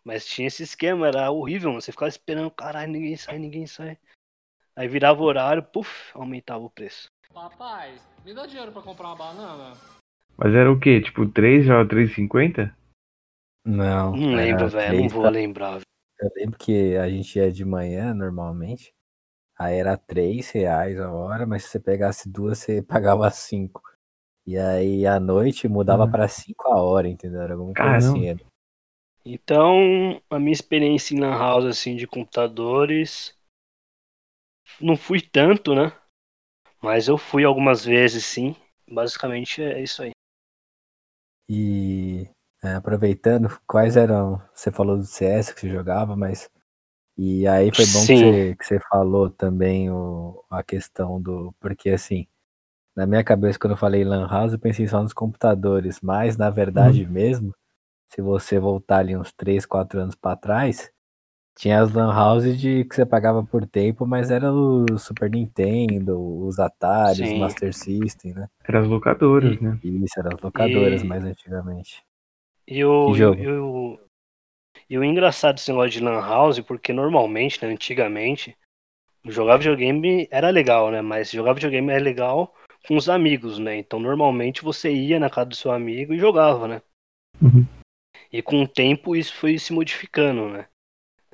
Mas 0.03 0.25
tinha 0.25 0.47
esse 0.47 0.63
esquema, 0.63 1.07
era 1.07 1.31
horrível, 1.31 1.73
você 1.73 1.91
ficava 1.91 2.09
esperando, 2.09 2.51
caralho, 2.51 2.91
ninguém 2.91 3.15
sai, 3.15 3.39
ninguém 3.39 3.65
sai. 3.65 3.97
Aí 4.75 4.87
virava 4.87 5.21
o 5.21 5.25
horário, 5.25 5.63
puf, 5.63 6.11
aumentava 6.13 6.63
o 6.63 6.69
preço. 6.69 7.12
Papai, 7.33 7.99
me 8.23 8.31
dá 8.31 8.45
dinheiro 8.45 8.71
pra 8.71 8.83
comprar 8.83 9.07
uma 9.07 9.15
banana? 9.15 9.73
Mas 10.37 10.53
era 10.53 10.71
o 10.71 10.79
quê? 10.79 11.01
Tipo, 11.01 11.27
3 11.27 11.65
já 11.65 11.83
3,50? 11.83 12.71
Não. 13.65 14.15
Não 14.15 14.35
lembro, 14.35 14.69
velho, 14.69 15.01
não 15.01 15.09
vou 15.09 15.27
lembrar. 15.29 15.81
Eu 16.19 16.29
lembro 16.35 16.59
que 16.59 16.95
a 16.95 17.09
gente 17.09 17.39
ia 17.39 17.51
de 17.51 17.65
manhã 17.65 18.13
normalmente. 18.13 18.93
Aí 19.57 19.77
era 19.77 19.97
3 19.97 20.51
reais 20.51 20.99
a 20.99 21.11
hora, 21.11 21.47
mas 21.47 21.63
se 21.63 21.69
você 21.69 21.79
pegasse 21.79 22.29
duas, 22.29 22.59
você 22.59 22.83
pagava 22.85 23.27
5. 23.31 23.81
E 24.45 24.55
aí 24.55 25.07
à 25.07 25.19
noite 25.19 25.67
mudava 25.67 26.03
uhum. 26.03 26.11
para 26.11 26.27
5 26.27 26.67
a 26.67 26.81
hora, 26.83 27.07
entendeu? 27.07 27.41
Era 27.41 27.53
alguma 27.53 27.73
coisa 27.73 28.11
assim. 28.11 28.37
Então, 29.25 30.21
a 30.29 30.37
minha 30.37 30.51
experiência 30.51 31.15
em 31.15 31.19
Lan 31.19 31.35
House 31.35 31.65
assim, 31.65 31.95
de 31.95 32.05
computadores. 32.05 33.35
Não 34.79 34.95
fui 34.95 35.19
tanto, 35.19 35.73
né? 35.73 35.91
Mas 36.83 37.07
eu 37.07 37.17
fui 37.17 37.45
algumas 37.45 37.85
vezes 37.85 38.25
sim. 38.25 38.53
Basicamente 38.91 39.63
é 39.63 39.81
isso 39.81 40.03
aí. 40.03 40.11
E 41.47 42.27
é, 42.61 42.73
aproveitando, 42.73 43.49
quais 43.65 43.95
eram. 43.95 44.41
Você 44.53 44.69
falou 44.69 44.97
do 44.97 45.05
CS 45.05 45.53
que 45.53 45.61
você 45.61 45.69
jogava, 45.69 46.15
mas. 46.15 46.49
E 47.17 47.47
aí 47.47 47.71
foi 47.73 47.85
bom 47.85 48.05
que 48.05 48.17
você, 48.17 48.55
que 48.55 48.65
você, 48.65 48.79
falou 48.89 49.29
também 49.29 49.89
o, 49.89 50.43
a 50.49 50.61
questão 50.61 51.21
do. 51.21 51.55
Porque 51.59 51.89
assim, 51.89 52.27
na 52.95 53.05
minha 53.05 53.23
cabeça, 53.23 53.57
quando 53.57 53.71
eu 53.71 53.77
falei 53.77 54.03
Lan 54.03 54.27
House, 54.27 54.53
eu 54.53 54.59
pensei 54.59 54.87
só 54.87 55.01
nos 55.01 55.13
computadores. 55.13 56.01
Mas, 56.01 56.35
na 56.35 56.49
verdade 56.49 57.05
mesmo, 57.05 57.55
se 58.09 58.21
você 58.21 58.59
voltar 58.59 58.99
ali 58.99 59.15
uns 59.15 59.31
3, 59.31 59.65
4 59.65 59.99
anos 59.99 60.15
pra 60.15 60.35
trás, 60.35 60.91
tinha 61.55 61.81
as 61.81 61.93
Lan 61.93 62.13
House 62.13 62.57
de 62.57 62.83
que 62.85 62.95
você 62.95 63.05
pagava 63.05 63.43
por 63.43 63.65
tempo, 63.65 64.05
mas 64.05 64.31
era 64.31 64.51
o 64.51 64.85
Super 64.97 65.29
Nintendo, 65.29 66.19
os 66.45 66.59
Atari, 66.59 67.23
os. 67.23 67.39
Master 67.39 67.73
System, 67.73 68.33
né? 68.33 68.47
Eram 68.67 68.81
as 68.81 68.87
locadoras, 68.87 69.55
E- 69.55 69.63
né? 69.63 69.79
Isso, 69.83 70.19
eram 70.19 70.31
as 70.33 70.41
locadoras 70.41 71.03
E- 71.03 71.05
mais 71.05 71.23
antigamente. 71.23 72.03
E 72.67 72.83
o, 72.83 73.15
e 73.15 73.23
o, 73.47 73.99
e 74.89 74.97
o 74.97 75.03
engraçado 75.03 75.55
desse 75.55 75.69
negócio 75.69 75.91
de 75.91 75.99
Lan 75.99 76.21
House, 76.21 76.59
porque 76.61 76.93
normalmente, 76.93 77.63
né, 77.63 77.71
antigamente, 77.71 78.55
jogar 79.25 79.57
videogame 79.57 80.27
era 80.31 80.49
legal, 80.49 80.91
né? 80.91 81.01
Mas 81.01 81.31
jogar 81.31 81.53
videogame 81.53 81.91
é 81.91 81.99
legal 81.99 82.53
com 82.87 82.95
os 82.95 83.09
amigos, 83.09 83.59
né? 83.59 83.77
Então 83.77 83.99
normalmente 83.99 84.63
você 84.63 84.91
ia 84.93 85.19
na 85.19 85.29
casa 85.29 85.49
do 85.49 85.55
seu 85.55 85.71
amigo 85.71 86.13
e 86.13 86.19
jogava, 86.19 86.67
né? 86.67 86.81
Uhum. 87.41 87.65
E 88.31 88.41
com 88.41 88.63
o 88.63 88.67
tempo 88.67 89.15
isso 89.15 89.33
foi 89.35 89.57
se 89.57 89.71
modificando, 89.73 90.49
né? 90.49 90.67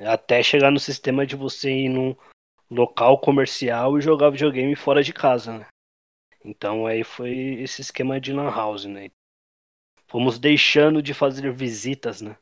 Até 0.05 0.41
chegar 0.41 0.71
no 0.71 0.79
sistema 0.79 1.25
de 1.25 1.35
você 1.35 1.71
ir 1.71 1.89
num 1.89 2.15
local 2.69 3.19
comercial 3.19 3.97
e 3.97 4.01
jogar 4.01 4.29
videogame 4.29 4.75
fora 4.75 5.03
de 5.03 5.11
casa, 5.13 5.57
né? 5.59 5.65
Então 6.43 6.85
aí 6.85 7.03
foi 7.03 7.31
esse 7.61 7.81
esquema 7.81 8.19
de 8.19 8.31
lan 8.31 8.49
house, 8.49 8.85
né? 8.85 9.09
Fomos 10.07 10.39
deixando 10.39 11.01
de 11.01 11.13
fazer 11.13 11.51
visitas, 11.51 12.21
né? 12.21 12.35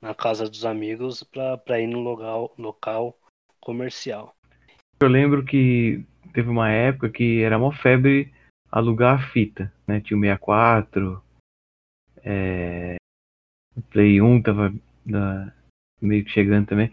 Na 0.00 0.14
casa 0.14 0.48
dos 0.48 0.64
amigos 0.64 1.22
pra 1.64 1.80
ir 1.80 1.86
num 1.86 2.02
local, 2.02 2.54
local 2.58 3.18
comercial. 3.60 4.34
Eu 5.00 5.08
lembro 5.08 5.44
que 5.44 6.04
teve 6.32 6.48
uma 6.48 6.70
época 6.70 7.10
que 7.10 7.42
era 7.42 7.58
uma 7.58 7.72
febre 7.72 8.32
alugar 8.70 9.14
a 9.20 9.30
fita, 9.30 9.72
né? 9.86 10.00
Tinha 10.00 10.16
o 10.16 10.20
64, 10.20 11.22
é... 12.24 12.96
o 13.76 13.82
Play 13.82 14.20
1 14.20 14.42
tava 14.42 14.72
na- 15.04 15.52
meio 16.00 16.24
que 16.24 16.30
chegando 16.30 16.66
também. 16.66 16.92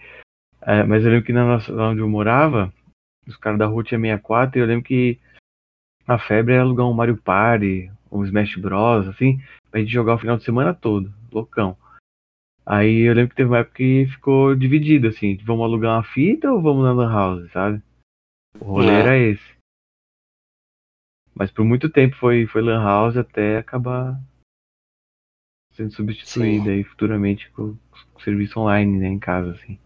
É, 0.61 0.83
mas 0.83 1.03
eu 1.03 1.11
lembro 1.11 1.25
que 1.25 1.33
na 1.33 1.45
nossa, 1.45 1.73
lá 1.73 1.89
onde 1.89 1.99
eu 1.99 2.09
morava, 2.09 2.73
os 3.27 3.35
caras 3.37 3.59
da 3.59 3.65
rua 3.65 3.83
tinham 3.83 4.01
64 4.01 4.57
e 4.57 4.61
eu 4.61 4.65
lembro 4.65 4.83
que 4.85 5.19
a 6.07 6.17
febre 6.17 6.53
era 6.53 6.63
alugar 6.63 6.87
um 6.87 6.93
Mario 6.93 7.17
Party, 7.17 7.91
um 8.11 8.23
Smash 8.23 8.55
Bros, 8.55 9.07
assim, 9.07 9.41
pra 9.69 9.79
gente 9.79 9.91
jogar 9.91 10.15
o 10.15 10.19
final 10.19 10.37
de 10.37 10.43
semana 10.43 10.73
todo, 10.73 11.13
loucão. 11.31 11.77
Aí 12.65 13.01
eu 13.01 13.13
lembro 13.13 13.29
que 13.29 13.35
teve 13.35 13.49
uma 13.49 13.59
época 13.59 13.77
que 13.77 14.05
ficou 14.05 14.55
dividido, 14.55 15.07
assim, 15.07 15.37
vamos 15.43 15.65
alugar 15.65 15.97
uma 15.97 16.03
fita 16.03 16.51
ou 16.51 16.61
vamos 16.61 16.83
na 16.83 16.93
Lan 16.93 17.11
House, 17.11 17.51
sabe? 17.51 17.81
O 18.59 18.65
rolê 18.65 18.93
É. 18.93 18.99
era 18.99 19.17
esse. 19.17 19.53
Mas 21.35 21.51
por 21.51 21.65
muito 21.65 21.89
tempo 21.89 22.15
foi, 22.15 22.45
foi 22.45 22.61
Lan 22.61 22.81
House 22.81 23.17
até 23.17 23.57
acabar 23.57 24.17
sendo 25.71 25.91
substituída 25.91 26.69
aí 26.69 26.83
futuramente 26.83 27.49
com 27.51 27.75
serviço 28.23 28.59
online, 28.59 28.99
né, 28.99 29.07
em 29.07 29.19
casa, 29.19 29.51
assim. 29.51 29.79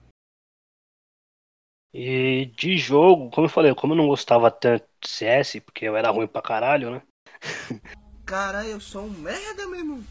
E 1.93 2.45
de 2.55 2.77
jogo, 2.77 3.29
como 3.31 3.47
eu 3.47 3.51
falei, 3.51 3.73
como 3.73 3.93
eu 3.93 3.97
não 3.97 4.07
gostava 4.07 4.51
tanto 4.51 4.85
de 5.01 5.09
CS, 5.09 5.61
porque 5.61 5.85
eu 5.85 5.95
era 5.95 6.11
ruim 6.11 6.27
pra 6.27 6.41
caralho, 6.41 6.91
né? 6.91 7.01
Caralho, 8.25 8.69
eu 8.69 8.79
sou 8.79 9.05
um 9.05 9.09
merda, 9.09 9.65
meu 9.67 9.79
irmão. 9.79 10.03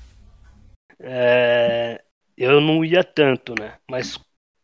É, 0.99 2.03
eu 2.37 2.61
não 2.61 2.85
ia 2.85 3.05
tanto, 3.05 3.55
né? 3.59 3.79
Mas 3.89 4.19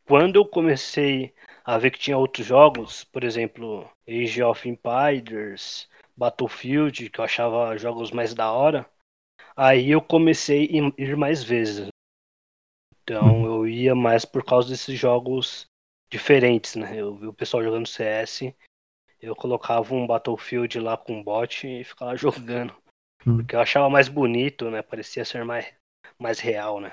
quando 0.06 0.36
eu 0.36 0.46
comecei 0.46 1.34
a 1.64 1.78
ver 1.78 1.90
que 1.90 1.98
tinha 1.98 2.18
outros 2.18 2.46
jogos, 2.46 3.04
por 3.04 3.22
exemplo, 3.24 3.88
Age 4.08 4.42
of 4.42 4.68
Empires, 4.68 5.88
Battlefield, 6.16 7.10
que 7.10 7.20
eu 7.20 7.24
achava 7.24 7.76
jogos 7.76 8.10
mais 8.10 8.34
da 8.34 8.50
hora, 8.50 8.88
aí 9.56 9.90
eu 9.90 10.00
comecei 10.00 10.64
a 10.66 11.00
ir 11.00 11.16
mais 11.16 11.44
vezes. 11.44 11.88
Então 13.02 13.44
eu 13.62 13.68
ia 13.68 13.94
mais 13.94 14.24
por 14.24 14.44
causa 14.44 14.68
desses 14.68 14.98
jogos 14.98 15.66
diferentes, 16.10 16.76
né? 16.76 17.00
Eu 17.00 17.16
vi 17.16 17.26
o 17.26 17.32
pessoal 17.32 17.62
jogando 17.62 17.88
CS, 17.88 18.54
eu 19.20 19.34
colocava 19.34 19.94
um 19.94 20.06
Battlefield 20.06 20.78
lá 20.80 20.96
com 20.96 21.22
bot 21.22 21.66
e 21.66 21.84
ficava 21.84 22.14
jogando. 22.16 22.74
Hum. 23.26 23.36
Porque 23.36 23.54
eu 23.54 23.60
achava 23.60 23.88
mais 23.88 24.08
bonito, 24.08 24.70
né? 24.70 24.82
Parecia 24.82 25.24
ser 25.24 25.44
mais, 25.44 25.72
mais 26.18 26.40
real, 26.40 26.80
né? 26.80 26.92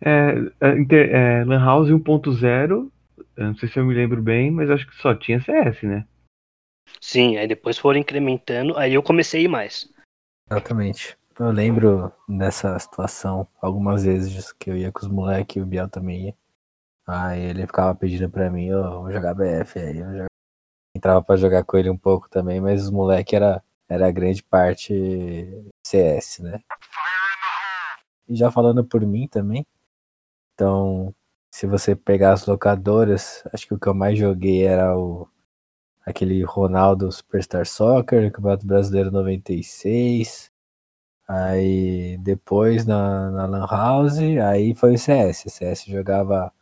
É, 0.00 0.34
é, 0.60 1.40
é, 1.40 1.44
Lan 1.44 1.64
House 1.64 1.88
1.0, 1.88 2.90
eu 3.36 3.44
não 3.44 3.54
sei 3.54 3.68
se 3.68 3.78
eu 3.78 3.84
me 3.84 3.94
lembro 3.94 4.20
bem, 4.20 4.50
mas 4.50 4.68
acho 4.70 4.86
que 4.86 4.96
só 4.96 5.14
tinha 5.14 5.40
CS, 5.40 5.86
né? 5.86 6.06
Sim, 7.00 7.36
aí 7.36 7.46
depois 7.46 7.78
foram 7.78 8.00
incrementando, 8.00 8.76
aí 8.76 8.94
eu 8.94 9.02
comecei 9.02 9.40
a 9.40 9.44
ir 9.44 9.48
mais. 9.48 9.92
Exatamente. 10.50 11.16
Eu 11.42 11.50
lembro 11.50 12.12
dessa 12.28 12.78
situação 12.78 13.48
algumas 13.60 14.04
vezes 14.04 14.52
que 14.52 14.70
eu 14.70 14.76
ia 14.76 14.92
com 14.92 15.00
os 15.00 15.08
moleques 15.08 15.56
e 15.56 15.60
o 15.60 15.66
Biel 15.66 15.88
também 15.88 16.26
ia. 16.28 16.36
Aí 17.06 17.42
ele 17.42 17.66
ficava 17.66 17.94
pedindo 17.94 18.30
pra 18.30 18.50
mim, 18.50 18.72
ô, 18.72 18.82
vamos 18.82 19.12
jogar 19.12 19.34
BF 19.34 19.78
aí. 19.80 19.98
Eu 19.98 20.06
jogava- 20.12 20.26
entrava 20.96 21.22
pra 21.22 21.36
jogar 21.36 21.64
com 21.64 21.76
ele 21.76 21.90
um 21.90 21.98
pouco 21.98 22.28
também, 22.30 22.60
mas 22.60 22.84
os 22.84 22.90
moleques 22.90 23.34
era, 23.34 23.62
era 23.88 24.08
a 24.08 24.12
grande 24.12 24.42
parte 24.44 24.94
CS, 25.86 26.42
né? 26.42 26.60
E 28.28 28.36
já 28.36 28.50
falando 28.50 28.84
por 28.84 29.00
mim 29.06 29.26
também, 29.26 29.66
então, 30.54 31.14
se 31.52 31.66
você 31.66 31.96
pegar 31.96 32.34
as 32.34 32.46
locadoras, 32.46 33.42
acho 33.52 33.66
que 33.66 33.74
o 33.74 33.80
que 33.80 33.88
eu 33.88 33.94
mais 33.94 34.18
joguei 34.18 34.64
era 34.66 34.96
o 34.96 35.28
aquele 36.06 36.44
Ronaldo 36.44 37.10
Superstar 37.12 37.66
Soccer, 37.66 38.30
Campeonato 38.32 38.66
Brasileiro 38.66 39.10
96. 39.10 40.51
Aí 41.28 42.18
depois 42.18 42.86
na, 42.86 43.30
na 43.30 43.46
Lan 43.46 43.66
House, 43.66 44.18
aí 44.18 44.74
foi 44.74 44.94
o 44.94 44.98
CS. 44.98 45.46
O 45.46 45.50
CS 45.50 45.84
jogava 45.84 46.52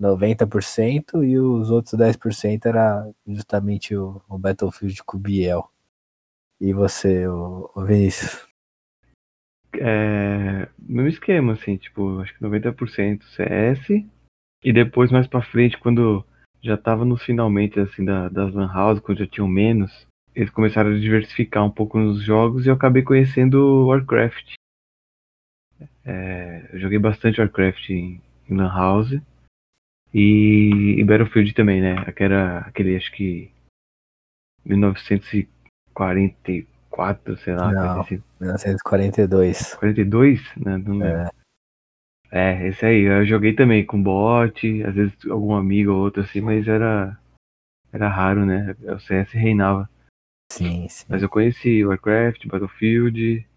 90% 0.00 1.24
e 1.24 1.38
os 1.38 1.70
outros 1.70 1.94
10% 1.94 2.66
era 2.66 3.08
justamente 3.26 3.94
o, 3.94 4.20
o 4.28 4.38
Battlefield 4.38 5.02
com 5.04 5.16
o 5.16 5.20
Biel. 5.20 5.70
E 6.60 6.72
você, 6.72 7.26
o, 7.26 7.70
o 7.74 7.84
Vinícius? 7.84 8.46
É, 9.74 10.68
mesmo 10.78 11.08
esquema, 11.08 11.54
assim, 11.54 11.76
tipo, 11.76 12.20
acho 12.20 12.34
que 12.34 12.44
90% 12.44 13.22
CS. 13.24 14.04
E 14.64 14.72
depois, 14.72 15.10
mais 15.10 15.26
pra 15.26 15.42
frente, 15.42 15.78
quando 15.78 16.24
já 16.62 16.76
tava 16.76 17.04
nos 17.04 17.22
finalmente, 17.22 17.80
assim, 17.80 18.04
da, 18.04 18.28
das 18.28 18.52
Lan 18.54 18.72
House, 18.72 19.00
quando 19.00 19.18
já 19.18 19.26
tinham 19.26 19.48
menos, 19.48 20.06
eles 20.34 20.50
começaram 20.50 20.90
a 20.90 20.98
diversificar 20.98 21.64
um 21.64 21.70
pouco 21.70 21.98
nos 21.98 22.22
jogos 22.22 22.64
e 22.64 22.68
eu 22.68 22.74
acabei 22.74 23.02
conhecendo 23.02 23.86
Warcraft. 23.86 24.54
É, 26.04 26.68
eu 26.72 26.80
joguei 26.80 26.98
bastante 26.98 27.40
Warcraft 27.40 27.90
em, 27.90 28.20
em 28.48 28.54
Lan 28.54 28.68
House. 28.68 29.20
E, 30.14 30.96
e 30.98 31.04
Battlefield 31.04 31.54
também, 31.54 31.80
né? 31.80 32.04
Que 32.12 32.22
era 32.22 32.58
aquele, 32.58 32.94
acho 32.96 33.10
que. 33.12 33.50
1944, 34.64 37.36
sei 37.38 37.54
lá. 37.54 37.72
Não. 37.72 37.82
coisa 37.82 38.00
assim. 38.00 38.22
1942. 38.40 39.74
42? 39.74 40.40
Né? 40.56 40.76
Não 40.78 40.98
lembro. 40.98 41.30
É, 42.30 42.68
esse 42.68 42.86
aí, 42.86 43.00
eu 43.02 43.26
joguei 43.26 43.54
também 43.54 43.84
com 43.84 44.02
bot, 44.02 44.82
às 44.84 44.94
vezes 44.94 45.14
algum 45.28 45.54
amigo 45.54 45.92
ou 45.92 45.98
outro 45.98 46.22
assim, 46.22 46.40
mas 46.40 46.66
era 46.66 47.18
era 47.92 48.08
raro, 48.08 48.46
né? 48.46 48.74
O 48.84 48.98
CS 48.98 49.32
reinava. 49.32 49.86
Sim, 50.52 50.88
sim. 50.88 51.06
Mas 51.08 51.22
eu 51.22 51.28
conheci 51.28 51.84
Warcraft, 51.84 52.46
Battlefield, 52.46 53.48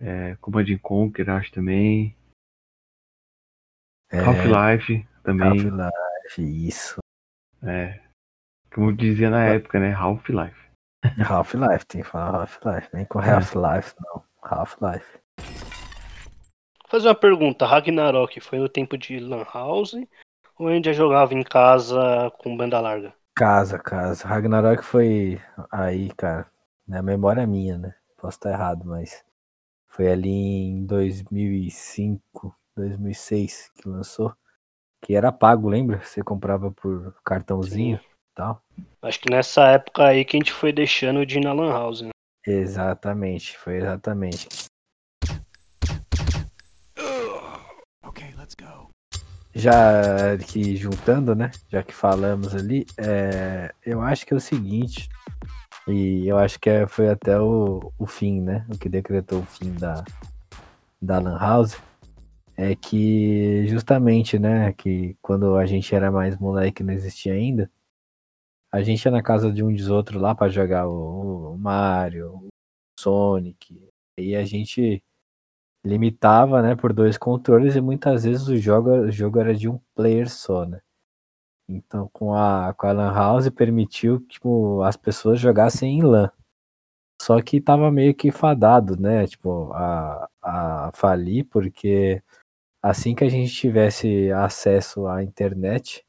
é, 0.00 0.34
Command 0.40 0.64
and 0.70 0.78
Conquer, 0.78 1.28
acho 1.28 1.52
também, 1.52 2.16
É, 4.10 4.18
Half-Life 4.18 5.06
também, 5.22 5.48
Half-Life, 5.48 6.42
isso. 6.66 6.98
é, 7.62 8.00
como 8.74 8.92
dizia 8.92 9.30
na 9.30 9.44
época, 9.44 9.78
né? 9.78 9.92
Half-Life. 9.92 10.60
Half-Life, 11.30 11.86
tem 11.86 12.02
que 12.02 12.08
falar 12.08 12.40
Half-Life, 12.40 12.88
nem 12.94 13.04
com 13.04 13.20
É. 13.20 13.30
Half-Life, 13.30 13.94
não. 14.00 14.22
Half-Life. 14.42 15.18
Vou 15.38 16.88
fazer 16.88 17.08
uma 17.08 17.14
pergunta, 17.14 17.66
Ragnarok 17.66 18.40
foi 18.40 18.58
no 18.58 18.68
tempo 18.68 18.96
de 18.98 19.18
Lan 19.18 19.44
House 19.52 19.94
ou 20.58 20.68
a 20.68 20.74
gente 20.74 20.86
já 20.86 20.92
jogava 20.92 21.34
em 21.34 21.42
casa 21.42 22.30
com 22.38 22.56
banda 22.56 22.80
larga? 22.80 23.14
Casa, 23.34 23.78
casa. 23.78 24.26
Ragnarok 24.26 24.82
foi 24.82 25.40
aí, 25.70 26.12
cara. 26.14 26.46
Na 26.86 27.02
memória 27.02 27.46
minha, 27.46 27.78
né? 27.78 27.94
Posso 28.18 28.36
estar 28.36 28.50
errado, 28.50 28.84
mas 28.84 29.24
foi 29.88 30.08
ali 30.10 30.30
em 30.30 30.84
2005, 30.86 32.54
2006 32.76 33.70
que 33.74 33.88
lançou. 33.88 34.34
Que 35.00 35.14
era 35.14 35.32
pago, 35.32 35.68
lembra? 35.68 36.00
Você 36.02 36.22
comprava 36.22 36.70
por 36.70 37.14
cartãozinho 37.24 37.98
Sim. 37.98 38.04
e 38.04 38.34
tal. 38.34 38.62
Acho 39.02 39.20
que 39.20 39.30
nessa 39.30 39.66
época 39.68 40.04
aí 40.04 40.24
que 40.24 40.36
a 40.36 40.38
gente 40.38 40.52
foi 40.52 40.72
deixando 40.72 41.26
de 41.26 41.38
ir 41.38 41.44
na 41.44 41.52
Lan 41.52 41.72
House, 41.72 42.02
né? 42.02 42.10
Exatamente, 42.46 43.56
foi 43.56 43.76
exatamente. 43.76 44.48
Já 49.54 50.36
que 50.38 50.76
juntando, 50.76 51.34
né? 51.34 51.50
Já 51.68 51.82
que 51.82 51.92
falamos 51.92 52.54
ali, 52.54 52.86
é, 52.96 53.72
eu 53.84 54.00
acho 54.00 54.26
que 54.26 54.32
é 54.32 54.36
o 54.36 54.40
seguinte. 54.40 55.08
E 55.86 56.26
eu 56.26 56.38
acho 56.38 56.58
que 56.60 56.70
é- 56.70 56.86
foi 56.86 57.08
até 57.08 57.38
o, 57.40 57.92
o 57.98 58.06
fim, 58.06 58.40
né? 58.40 58.66
O 58.72 58.78
que 58.78 58.88
decretou 58.88 59.40
o 59.40 59.46
fim 59.46 59.72
da, 59.74 60.04
da 61.00 61.18
Lan 61.18 61.38
House. 61.38 61.76
É 62.56 62.74
que 62.76 63.66
justamente, 63.68 64.38
né? 64.38 64.72
Que 64.72 65.16
quando 65.20 65.56
a 65.56 65.66
gente 65.66 65.94
era 65.94 66.10
mais 66.10 66.38
moleque 66.38 66.82
não 66.82 66.92
existia 66.94 67.32
ainda. 67.34 67.70
A 68.72 68.82
gente 68.82 69.04
ia 69.04 69.10
na 69.10 69.22
casa 69.22 69.52
de 69.52 69.62
um 69.62 69.72
dos 69.74 69.88
outros 69.88 70.20
lá 70.20 70.34
pra 70.34 70.48
jogar 70.48 70.86
o, 70.88 71.52
o 71.54 71.58
Mario, 71.58 72.34
o 72.36 72.48
Sonic. 72.98 73.88
E 74.18 74.34
a 74.34 74.44
gente 74.44 75.02
limitava, 75.84 76.62
né, 76.62 76.76
por 76.76 76.92
dois 76.92 77.18
controles 77.18 77.76
e 77.76 77.80
muitas 77.80 78.24
vezes 78.24 78.46
o 78.48 78.56
jogo, 78.56 78.90
o 78.90 79.10
jogo 79.10 79.40
era 79.40 79.54
de 79.54 79.68
um 79.68 79.80
player 79.94 80.28
só, 80.30 80.64
né? 80.64 80.80
Então, 81.68 82.08
com 82.12 82.34
a, 82.34 82.74
com 82.74 82.86
a 82.86 82.92
Lan 82.92 83.12
House 83.12 83.48
permitiu 83.50 84.20
que 84.20 84.34
tipo, 84.34 84.82
as 84.82 84.96
pessoas 84.96 85.40
jogassem 85.40 85.98
em 85.98 86.02
LAN. 86.02 86.30
Só 87.20 87.40
que 87.40 87.60
tava 87.60 87.90
meio 87.90 88.14
que 88.14 88.30
fadado, 88.32 88.96
né? 89.00 89.26
Tipo, 89.26 89.72
a, 89.72 90.28
a 90.42 90.90
falir, 90.92 91.44
porque 91.46 92.22
assim 92.82 93.14
que 93.14 93.24
a 93.24 93.28
gente 93.28 93.52
tivesse 93.54 94.30
acesso 94.32 95.06
à 95.06 95.22
internet, 95.22 96.04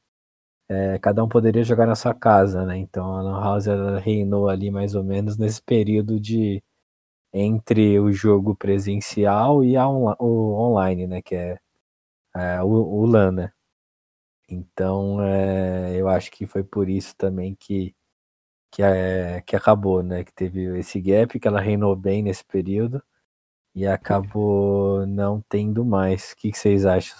é, 0.69 0.97
cada 0.99 1.23
um 1.23 1.29
poderia 1.29 1.63
jogar 1.63 1.85
na 1.87 1.95
sua 1.95 2.13
casa, 2.13 2.65
né? 2.65 2.77
Então 2.77 3.15
a 3.15 3.21
Lan 3.21 3.41
House 3.41 3.65
reinou 4.03 4.49
ali 4.49 4.71
mais 4.71 4.95
ou 4.95 5.03
menos 5.03 5.37
nesse 5.37 5.61
período 5.61 6.19
de 6.19 6.63
entre 7.33 7.99
o 7.99 8.11
jogo 8.13 8.55
presencial 8.55 9.63
e 9.63 9.77
onla- 9.77 10.15
o 10.19 10.53
online, 10.55 11.07
né? 11.07 11.21
Que 11.21 11.35
é, 11.35 11.59
é, 12.35 12.63
o, 12.63 12.67
o 12.67 13.05
LAN, 13.07 13.31
né? 13.33 13.51
Então, 14.49 15.21
é, 15.23 15.95
eu 15.99 16.07
acho 16.09 16.31
que 16.31 16.45
foi 16.45 16.63
por 16.63 16.89
isso 16.89 17.15
também 17.17 17.55
que, 17.55 17.95
que, 18.71 18.83
é, 18.83 19.41
que 19.43 19.55
acabou, 19.55 20.03
né? 20.03 20.23
Que 20.23 20.33
teve 20.33 20.79
esse 20.79 21.01
gap, 21.01 21.39
que 21.39 21.47
ela 21.47 21.61
reinou 21.61 21.95
bem 21.95 22.23
nesse 22.23 22.45
período 22.45 23.03
e 23.75 23.87
acabou 23.87 25.05
não 25.07 25.41
tendo 25.49 25.85
mais. 25.85 26.33
O 26.33 26.37
que, 26.37 26.51
que 26.51 26.59
vocês 26.59 26.85
acham? 26.85 27.17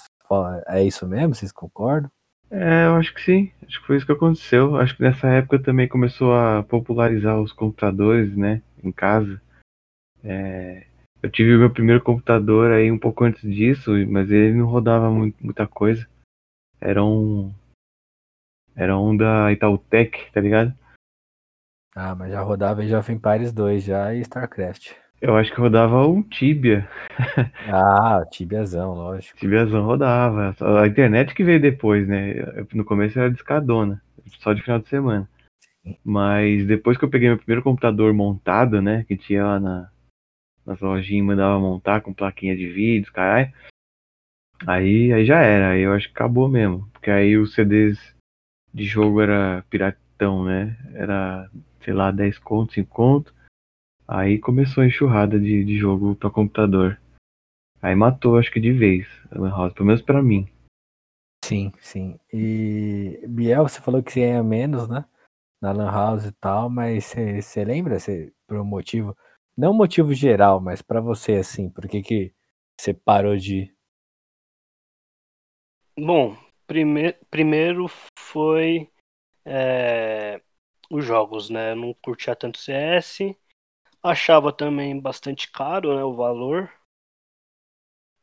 É 0.67 0.83
isso 0.83 1.07
mesmo? 1.07 1.35
Vocês 1.35 1.51
concordam? 1.51 2.11
É, 2.49 2.85
eu 2.85 2.95
acho 2.95 3.13
que 3.13 3.21
sim. 3.21 3.51
Acho 3.67 3.81
que 3.81 3.87
foi 3.87 3.97
isso 3.97 4.05
que 4.05 4.11
aconteceu. 4.11 4.75
Acho 4.77 4.95
que 4.95 5.03
nessa 5.03 5.27
época 5.27 5.59
também 5.59 5.87
começou 5.87 6.33
a 6.33 6.63
popularizar 6.63 7.39
os 7.41 7.51
computadores, 7.51 8.35
né? 8.35 8.61
Em 8.83 8.91
casa. 8.91 9.41
É, 10.23 10.85
eu 11.21 11.29
tive 11.29 11.55
o 11.55 11.59
meu 11.59 11.69
primeiro 11.69 12.01
computador 12.03 12.71
aí 12.71 12.91
um 12.91 12.97
pouco 12.99 13.23
antes 13.23 13.41
disso, 13.41 13.91
mas 14.07 14.31
ele 14.31 14.53
não 14.53 14.65
rodava 14.65 15.09
mu- 15.09 15.33
muita 15.41 15.67
coisa. 15.67 16.07
Era 16.79 17.03
um. 17.03 17.53
Era 18.75 18.97
um 18.97 19.15
da 19.15 19.51
Itautec, 19.51 20.31
tá 20.31 20.41
ligado? 20.41 20.73
Ah, 21.95 22.15
mas 22.15 22.31
já 22.31 22.41
rodava 22.41 22.81
Age 22.81 22.95
of 22.95 23.11
Empires 23.11 23.51
2 23.53 23.83
já 23.83 24.13
e 24.13 24.21
StarCraft. 24.21 24.93
Eu 25.21 25.37
acho 25.37 25.53
que 25.53 25.59
rodava 25.61 26.05
um 26.07 26.21
Tibia. 26.21 26.87
Ah, 27.71 28.25
Tibiazão, 28.29 28.93
lógico. 28.93 29.37
Tibiazão 29.39 29.85
rodava. 29.85 30.53
A 30.81 30.85
internet 30.87 31.33
que 31.33 31.43
veio 31.45 31.61
depois, 31.61 32.05
né? 32.07 32.33
No 32.73 32.83
começo 32.83 33.17
era 33.17 33.31
discadona, 33.31 34.01
só 34.39 34.51
de 34.51 34.61
final 34.61 34.79
de 34.79 34.89
semana. 34.89 35.29
Mas 36.03 36.65
depois 36.67 36.97
que 36.97 37.05
eu 37.05 37.09
peguei 37.09 37.29
meu 37.29 37.37
primeiro 37.37 37.63
computador 37.63 38.13
montado, 38.13 38.81
né? 38.81 39.05
Que 39.07 39.15
tinha 39.15 39.45
lá 39.45 39.59
na, 39.61 39.89
nas 40.65 40.79
lojinhas, 40.79 41.25
mandava 41.25 41.59
montar 41.59 42.01
com 42.01 42.13
plaquinha 42.13 42.55
de 42.55 42.67
vídeos, 42.67 43.09
caralho. 43.09 43.51
Aí, 44.65 45.11
aí 45.11 45.25
já 45.25 45.41
era, 45.41 45.71
aí 45.71 45.81
eu 45.81 45.93
acho 45.93 46.07
que 46.07 46.13
acabou 46.13 46.47
mesmo. 46.47 46.89
Porque 46.93 47.11
aí 47.11 47.37
os 47.37 47.53
CDs 47.53 47.99
de 48.73 48.85
jogo 48.85 49.21
era 49.21 49.63
piratão, 49.69 50.45
né? 50.45 50.77
Era, 50.93 51.49
sei 51.83 51.93
lá, 51.93 52.11
10 52.11 52.39
conto, 52.39 52.73
5 52.73 52.89
conto. 52.89 53.33
Aí 54.07 54.39
começou 54.39 54.83
a 54.83 54.87
enxurrada 54.87 55.39
de, 55.39 55.63
de 55.63 55.77
jogo 55.77 56.15
pra 56.15 56.29
computador. 56.29 56.99
Aí 57.81 57.95
matou, 57.95 58.37
acho 58.37 58.51
que 58.51 58.59
de 58.59 58.71
vez, 58.71 59.07
a 59.29 59.39
Lan 59.39 59.49
House, 59.49 59.73
pelo 59.73 59.87
menos 59.87 60.01
pra 60.01 60.21
mim. 60.21 60.47
Sim, 61.43 61.73
sim. 61.81 62.17
E 62.31 63.21
Biel, 63.27 63.67
você 63.67 63.81
falou 63.81 64.01
que 64.01 64.13
você 64.13 64.21
ia 64.21 64.41
menos, 64.41 64.87
né? 64.87 65.03
Na 65.61 65.73
Lan 65.73 65.91
House 65.91 66.25
e 66.25 66.31
tal, 66.31 66.69
mas 66.69 67.13
você 67.41 67.65
lembra 67.65 67.99
você, 67.99 68.31
por 68.47 68.57
um 68.57 68.63
motivo, 68.63 69.15
não 69.55 69.73
motivo 69.73 70.13
geral, 70.13 70.59
mas 70.59 70.81
pra 70.81 70.99
você 70.99 71.33
assim, 71.33 71.69
por 71.69 71.87
que 71.87 72.01
que 72.01 72.33
você 72.79 72.93
parou 72.93 73.37
de? 73.37 73.73
Bom, 75.97 76.35
prime 76.65 77.13
primeiro 77.29 77.87
foi 78.17 78.89
é, 79.45 80.41
os 80.89 81.05
jogos, 81.05 81.49
né? 81.49 81.71
Eu 81.71 81.75
não 81.75 81.93
curtia 81.93 82.35
tanto 82.35 82.57
CS. 82.57 83.35
Achava 84.01 84.51
também 84.51 84.99
bastante 84.99 85.49
caro, 85.51 85.95
né, 85.95 86.03
o 86.03 86.13
valor. 86.13 86.71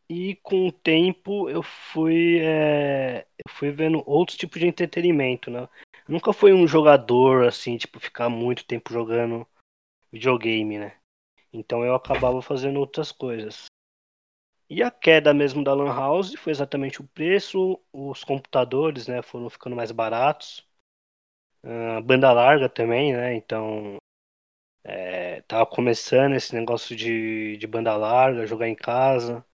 E 0.09 0.35
com 0.43 0.67
o 0.67 0.73
tempo 0.73 1.49
eu 1.49 1.63
fui, 1.63 2.41
é, 2.41 3.21
eu 3.47 3.53
fui 3.53 3.71
vendo 3.71 4.03
outros 4.05 4.37
tipos 4.37 4.61
de 4.61 4.67
entretenimento, 4.67 5.51
né? 5.51 5.69
Eu 6.09 6.15
nunca 6.15 6.33
fui 6.33 6.53
um 6.53 6.67
jogador 6.67 7.47
assim, 7.47 7.77
tipo, 7.77 8.01
ficar 8.01 8.29
muito 8.29 8.67
tempo 8.67 8.93
jogando 8.93 9.47
videogame, 10.13 10.79
né? 10.79 11.00
Então 11.53 11.85
eu 11.85 11.95
acabava 11.95 12.43
fazendo 12.43 12.79
outras 12.81 13.13
coisas. 13.13 13.67
E 14.71 14.83
a 14.83 14.91
queda 14.91 15.35
mesmo 15.35 15.63
da 15.63 15.75
Lan 15.75 15.93
House 15.93 16.35
foi 16.35 16.53
exatamente 16.53 17.01
o 17.01 17.09
preço, 17.09 17.79
os 17.93 18.25
computadores, 18.25 19.07
né, 19.09 19.21
foram 19.21 19.51
ficando 19.51 19.77
mais 19.77 19.91
baratos. 19.93 20.67
Ah, 21.63 22.01
banda 22.01 22.33
larga 22.33 22.69
também, 22.69 23.13
né? 23.13 23.35
Então 23.35 23.97
é, 24.85 25.41
tava 25.43 25.67
começando 25.67 26.35
esse 26.35 26.55
negócio 26.55 26.97
de, 26.97 27.57
de 27.57 27.67
banda 27.67 27.97
larga, 27.97 28.47
jogar 28.47 28.69
em 28.69 28.75
casa. 28.75 29.45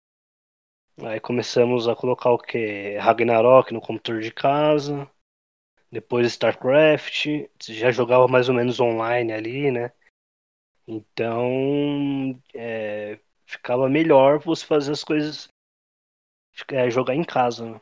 Aí 1.03 1.21
começamos 1.21 1.89
a 1.89 1.95
colocar 1.97 2.31
o 2.31 2.39
que? 2.39 2.97
Ragnarok 2.99 3.73
no 3.73 3.81
computador 3.81 4.21
de 4.23 4.31
casa. 4.33 5.11
Depois 5.93 6.27
StarCraft. 6.29 7.27
Já 7.69 7.91
jogava 7.93 8.29
mais 8.29 8.49
ou 8.49 8.55
menos 8.55 8.81
online 8.81 9.33
ali, 9.33 9.71
né? 9.71 9.93
Então 10.87 12.39
é, 12.55 13.19
ficava 13.47 13.89
melhor 13.89 14.39
você 14.39 14.65
fazer 14.65 14.93
as 14.93 15.03
coisas. 15.03 15.49
é, 16.71 16.91
jogar 16.91 17.15
em 17.15 17.25
casa, 17.25 17.71
né? 17.71 17.81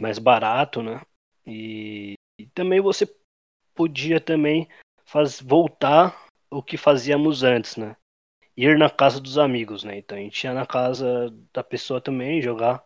mais 0.00 0.18
barato, 0.18 0.82
né? 0.82 1.00
E, 1.46 2.14
e 2.38 2.46
também 2.46 2.80
você 2.80 3.08
podia 3.74 4.20
também 4.20 4.68
faz, 5.04 5.40
voltar 5.40 6.26
o 6.50 6.62
que 6.62 6.76
fazíamos 6.76 7.42
antes, 7.42 7.76
né? 7.76 7.96
Ir 8.56 8.76
na 8.76 8.90
casa 8.90 9.20
dos 9.20 9.38
amigos, 9.38 9.84
né? 9.84 9.98
Então 9.98 10.18
a 10.18 10.20
gente 10.20 10.44
ia 10.44 10.52
na 10.52 10.66
casa 10.66 11.34
da 11.52 11.62
pessoa 11.62 12.00
também 12.00 12.42
jogar 12.42 12.84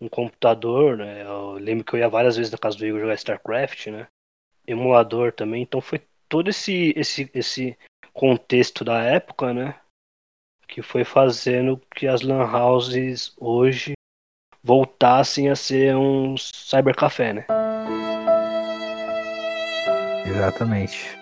um 0.00 0.08
computador, 0.08 0.96
né? 0.98 1.24
Eu 1.24 1.52
lembro 1.52 1.84
que 1.84 1.94
eu 1.94 1.98
ia 1.98 2.08
várias 2.08 2.36
vezes 2.36 2.52
na 2.52 2.58
casa 2.58 2.76
do 2.76 2.86
Igor 2.86 3.00
jogar 3.00 3.14
StarCraft, 3.14 3.88
né? 3.88 4.06
Emulador 4.66 5.32
também. 5.32 5.62
Então 5.62 5.80
foi 5.80 6.00
todo 6.28 6.48
esse 6.48 6.92
esse 6.96 7.30
esse 7.34 7.78
contexto 8.16 8.82
da 8.82 9.02
época, 9.02 9.52
né? 9.52 9.74
Que 10.66 10.80
foi 10.80 11.04
fazendo 11.04 11.80
que 11.94 12.08
as 12.08 12.22
lan 12.22 12.50
houses 12.50 13.34
hoje 13.38 13.92
voltassem 14.62 15.50
a 15.50 15.54
ser 15.54 15.94
um 15.94 16.34
cybercafé, 16.36 17.34
né? 17.34 17.46
Exatamente. 20.26 21.16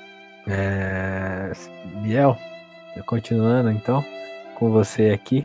É... 0.47 1.53
Biel, 2.01 2.37
continuando 3.07 3.71
então 3.71 4.03
com 4.57 4.71
você 4.71 5.11
aqui. 5.11 5.45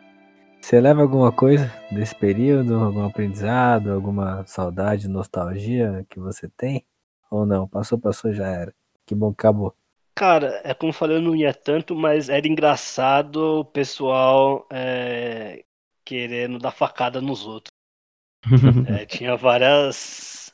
Você 0.60 0.80
leva 0.80 1.02
alguma 1.02 1.32
coisa 1.32 1.72
desse 1.90 2.14
período, 2.14 2.78
algum 2.78 3.04
aprendizado, 3.04 3.92
alguma 3.92 4.46
saudade, 4.46 5.08
nostalgia 5.08 6.06
que 6.08 6.20
você 6.20 6.48
tem? 6.48 6.86
Ou 7.30 7.44
não? 7.44 7.66
Passou, 7.66 7.98
passou, 7.98 8.32
já 8.32 8.46
era. 8.46 8.74
Que 9.04 9.14
bom 9.14 9.32
que 9.32 9.40
acabou. 9.40 9.74
Cara, 10.20 10.60
é 10.64 10.74
como 10.74 10.90
eu 10.90 10.94
falei, 10.94 11.16
eu 11.16 11.22
não 11.22 11.34
ia 11.34 11.54
tanto, 11.54 11.94
mas 11.96 12.28
era 12.28 12.46
engraçado 12.46 13.60
o 13.60 13.64
pessoal 13.64 14.66
é, 14.70 15.64
querendo 16.04 16.58
dar 16.58 16.72
facada 16.72 17.22
nos 17.22 17.46
outros. 17.46 17.70
É, 19.00 19.06
tinha 19.06 19.34
várias 19.34 20.52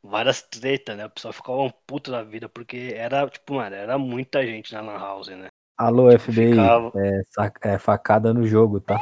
várias 0.00 0.42
tretas, 0.42 0.96
né? 0.96 1.06
O 1.06 1.10
pessoal 1.10 1.32
ficava 1.32 1.58
um 1.62 1.70
puto 1.88 2.12
da 2.12 2.22
vida, 2.22 2.48
porque 2.48 2.92
era, 2.94 3.28
tipo, 3.28 3.54
mano, 3.54 3.74
era 3.74 3.98
muita 3.98 4.46
gente 4.46 4.72
na 4.72 4.80
Lan 4.80 4.96
House, 4.96 5.26
né? 5.26 5.48
Alô, 5.76 6.08
Tipo, 6.08 6.22
FBI, 6.22 6.50
ficava- 6.50 6.92
é, 6.94 7.74
é 7.74 7.78
facada 7.78 8.32
no 8.32 8.46
jogo, 8.46 8.80
tá? 8.80 8.96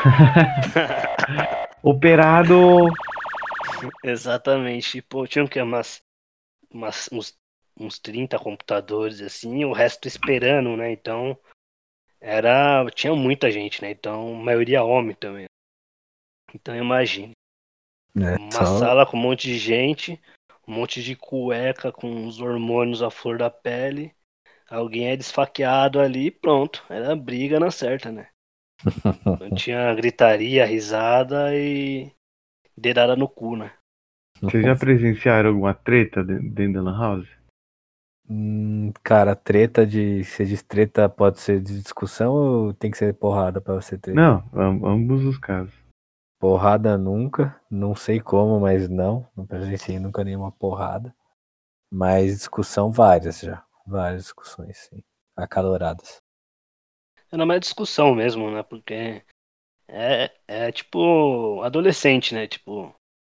Operado! 1.84 2.86
Exatamente. 4.02 4.92
Tipo, 4.92 5.26
tinha 5.26 5.44
o 5.44 5.48
quê? 5.48 5.60
Umas, 5.60 6.00
umas, 6.72 7.08
uns, 7.12 7.39
uns 7.80 7.98
30 7.98 8.38
computadores, 8.38 9.20
assim, 9.20 9.64
o 9.64 9.72
resto 9.72 10.06
esperando, 10.06 10.76
né? 10.76 10.92
Então, 10.92 11.36
era. 12.20 12.84
Tinha 12.94 13.14
muita 13.14 13.50
gente, 13.50 13.82
né? 13.82 13.90
Então, 13.90 14.34
a 14.40 14.42
maioria 14.42 14.84
homem 14.84 15.14
também. 15.14 15.46
Então, 16.54 16.76
imagine. 16.76 17.32
É, 18.16 18.36
Uma 18.36 18.50
só- 18.52 18.78
sala 18.78 19.06
com 19.06 19.16
um 19.16 19.20
monte 19.20 19.46
de 19.46 19.56
gente, 19.56 20.20
um 20.66 20.72
monte 20.72 21.02
de 21.02 21.14
cueca 21.16 21.92
com 21.92 22.26
os 22.26 22.40
hormônios 22.40 23.02
à 23.02 23.10
flor 23.10 23.38
da 23.38 23.50
pele 23.50 24.14
Alguém 24.70 25.08
é 25.08 25.16
desfaqueado 25.16 25.98
ali 25.98 26.30
pronto. 26.30 26.84
Era 26.88 27.16
briga 27.16 27.58
na 27.58 27.72
certa, 27.72 28.12
né? 28.12 28.28
Não 29.40 29.50
tinha 29.50 29.92
gritaria, 29.94 30.64
risada 30.64 31.52
e 31.56 32.12
dedada 32.76 33.16
no 33.16 33.28
cu, 33.28 33.56
né? 33.56 33.72
Vocês 34.40 34.64
já 34.64 34.76
presenciaram 34.76 35.50
alguma 35.50 35.74
treta 35.74 36.22
de- 36.22 36.38
dentro 36.38 36.74
da 36.74 36.82
Lan 36.82 36.98
House? 36.98 37.28
Hum, 38.30 38.92
cara, 39.02 39.34
treta 39.34 39.84
de. 39.86 40.22
Se 40.24 40.44
diz 40.46 40.62
treta 40.62 41.08
pode 41.08 41.40
ser 41.40 41.60
de 41.60 41.82
discussão 41.82 42.32
ou 42.32 42.72
tem 42.74 42.90
que 42.90 42.96
ser 42.96 43.12
porrada 43.14 43.60
pra 43.60 43.74
você 43.74 43.98
ter? 43.98 44.14
Não, 44.14 44.44
am- 44.54 44.84
ambos 44.86 45.24
os 45.24 45.36
casos. 45.36 45.74
Porrada 46.38 46.96
nunca, 46.98 47.60
não 47.70 47.94
sei 47.94 48.20
como, 48.20 48.60
mas 48.60 48.88
não. 48.88 49.26
Não 49.36 49.46
presenciei 49.46 49.98
nunca 49.98 50.24
nenhuma 50.24 50.52
porrada. 50.52 51.14
Mas 51.90 52.38
discussão 52.38 52.90
várias 52.92 53.40
já. 53.40 53.64
Várias 53.86 54.24
discussões, 54.24 54.78
sim. 54.78 55.02
Acaloradas. 55.36 56.22
Era 57.32 57.44
mais 57.46 57.60
discussão 57.60 58.14
mesmo, 58.14 58.50
né? 58.50 58.62
Porque 58.62 59.22
é, 59.88 60.32
é 60.48 60.72
tipo 60.72 61.62
adolescente, 61.62 62.34
né? 62.34 62.46
Tipo, 62.48 62.94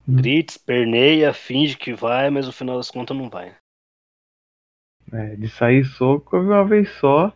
grita, 0.08 0.54
esperneia, 0.54 1.34
finge 1.34 1.78
que 1.78 1.94
vai, 1.94 2.30
mas 2.32 2.48
no 2.48 2.54
final 2.54 2.78
das 2.78 2.92
contas 2.92 3.18
não 3.18 3.30
vai. 3.30 3.56
É, 5.12 5.36
de 5.36 5.50
sair 5.50 5.84
soco 5.84 6.36
eu 6.36 6.44
vi 6.44 6.48
uma 6.48 6.66
vez 6.66 6.90
só, 6.94 7.34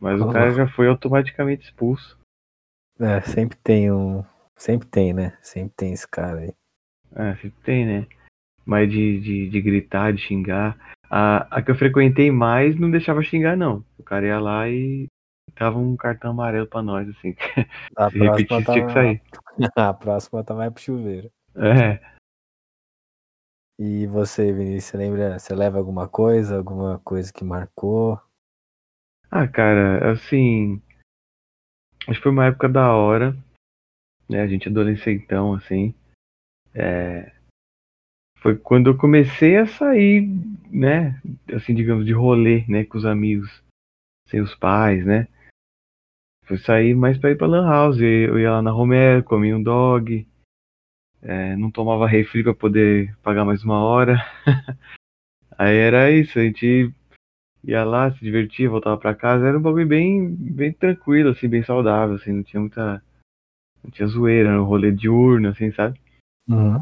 mas 0.00 0.20
o 0.20 0.30
cara 0.30 0.50
já 0.52 0.66
foi 0.66 0.88
automaticamente 0.88 1.66
expulso. 1.66 2.18
É, 2.98 3.20
sempre 3.20 3.58
tem 3.58 3.92
um. 3.92 4.24
Sempre 4.56 4.88
tem, 4.88 5.12
né? 5.12 5.36
Sempre 5.42 5.72
tem 5.76 5.92
esse 5.92 6.06
cara 6.08 6.38
aí. 6.38 6.54
É, 7.14 7.34
sempre 7.36 7.60
tem, 7.62 7.86
né? 7.86 8.06
Mas 8.64 8.90
de, 8.90 9.20
de, 9.20 9.48
de 9.48 9.60
gritar, 9.60 10.12
de 10.12 10.20
xingar. 10.20 10.76
A, 11.10 11.58
a 11.58 11.62
que 11.62 11.70
eu 11.70 11.74
frequentei 11.74 12.30
mais 12.30 12.78
não 12.78 12.90
deixava 12.90 13.22
xingar, 13.22 13.56
não. 13.56 13.84
O 13.98 14.02
cara 14.02 14.26
ia 14.26 14.40
lá 14.40 14.68
e 14.68 15.06
dava 15.58 15.78
um 15.78 15.96
cartão 15.96 16.30
amarelo 16.30 16.66
pra 16.66 16.82
nós, 16.82 17.08
assim. 17.08 17.34
A 17.96 18.10
Se 18.10 18.18
repetisse, 18.18 18.64
tinha 18.64 18.86
que 18.86 18.92
sair. 18.92 19.22
A 19.76 19.92
próxima 19.92 20.42
tá 20.42 20.54
mais 20.54 20.72
pro 20.72 20.82
chuveiro. 20.82 21.30
É. 21.56 22.00
E 23.84 24.06
você, 24.06 24.52
Vinícius, 24.52 24.84
você 24.84 24.96
lembra? 24.96 25.36
Você 25.40 25.52
leva 25.56 25.76
alguma 25.76 26.06
coisa? 26.06 26.56
Alguma 26.56 27.00
coisa 27.00 27.32
que 27.32 27.42
marcou? 27.42 28.16
Ah, 29.28 29.48
cara, 29.48 30.12
assim. 30.12 30.80
Acho 32.06 32.20
que 32.20 32.22
foi 32.22 32.30
uma 32.30 32.46
época 32.46 32.68
da 32.68 32.94
hora. 32.94 33.36
Né? 34.30 34.40
A 34.40 34.46
gente 34.46 34.68
adolescentão, 34.68 35.54
assim. 35.54 35.92
É, 36.72 37.32
Foi 38.38 38.56
quando 38.56 38.88
eu 38.88 38.96
comecei 38.96 39.56
a 39.56 39.66
sair, 39.66 40.28
né? 40.70 41.20
Assim, 41.52 41.74
digamos, 41.74 42.06
de 42.06 42.12
rolê, 42.12 42.64
né? 42.68 42.84
Com 42.84 42.98
os 42.98 43.04
amigos. 43.04 43.64
Sem 44.28 44.40
os 44.40 44.54
pais, 44.54 45.04
né? 45.04 45.26
Foi 46.44 46.56
sair 46.56 46.94
mais 46.94 47.18
pra 47.18 47.32
ir 47.32 47.36
pra 47.36 47.48
Lan 47.48 47.66
House. 47.68 47.98
Eu 47.98 48.38
ia 48.38 48.52
lá 48.52 48.62
na 48.62 48.70
Romero, 48.70 49.24
comia 49.24 49.56
um 49.56 49.62
dog. 49.62 50.24
É, 51.22 51.56
não 51.56 51.70
tomava 51.70 52.06
refri 52.06 52.42
pra 52.42 52.52
poder 52.52 53.16
pagar 53.22 53.44
mais 53.44 53.62
uma 53.62 53.82
hora. 53.82 54.18
Aí 55.56 55.76
era 55.76 56.10
isso, 56.10 56.38
a 56.38 56.42
gente 56.42 56.92
ia 57.64 57.84
lá, 57.84 58.10
se 58.10 58.18
divertia, 58.20 58.68
voltava 58.68 58.96
pra 58.96 59.14
casa, 59.14 59.46
era 59.46 59.56
um 59.56 59.62
bagulho 59.62 59.86
bem, 59.86 60.28
bem 60.34 60.72
tranquilo, 60.72 61.30
assim, 61.30 61.48
bem 61.48 61.62
saudável, 61.62 62.16
assim, 62.16 62.32
não 62.32 62.42
tinha 62.42 62.60
muita. 62.60 63.02
Não 63.82 63.90
tinha 63.90 64.06
zoeira, 64.06 64.50
era 64.50 64.62
um 64.62 64.66
rolê 64.66 64.92
diurno, 64.92 65.48
assim, 65.48 65.72
sabe? 65.72 66.00
Uhum. 66.48 66.80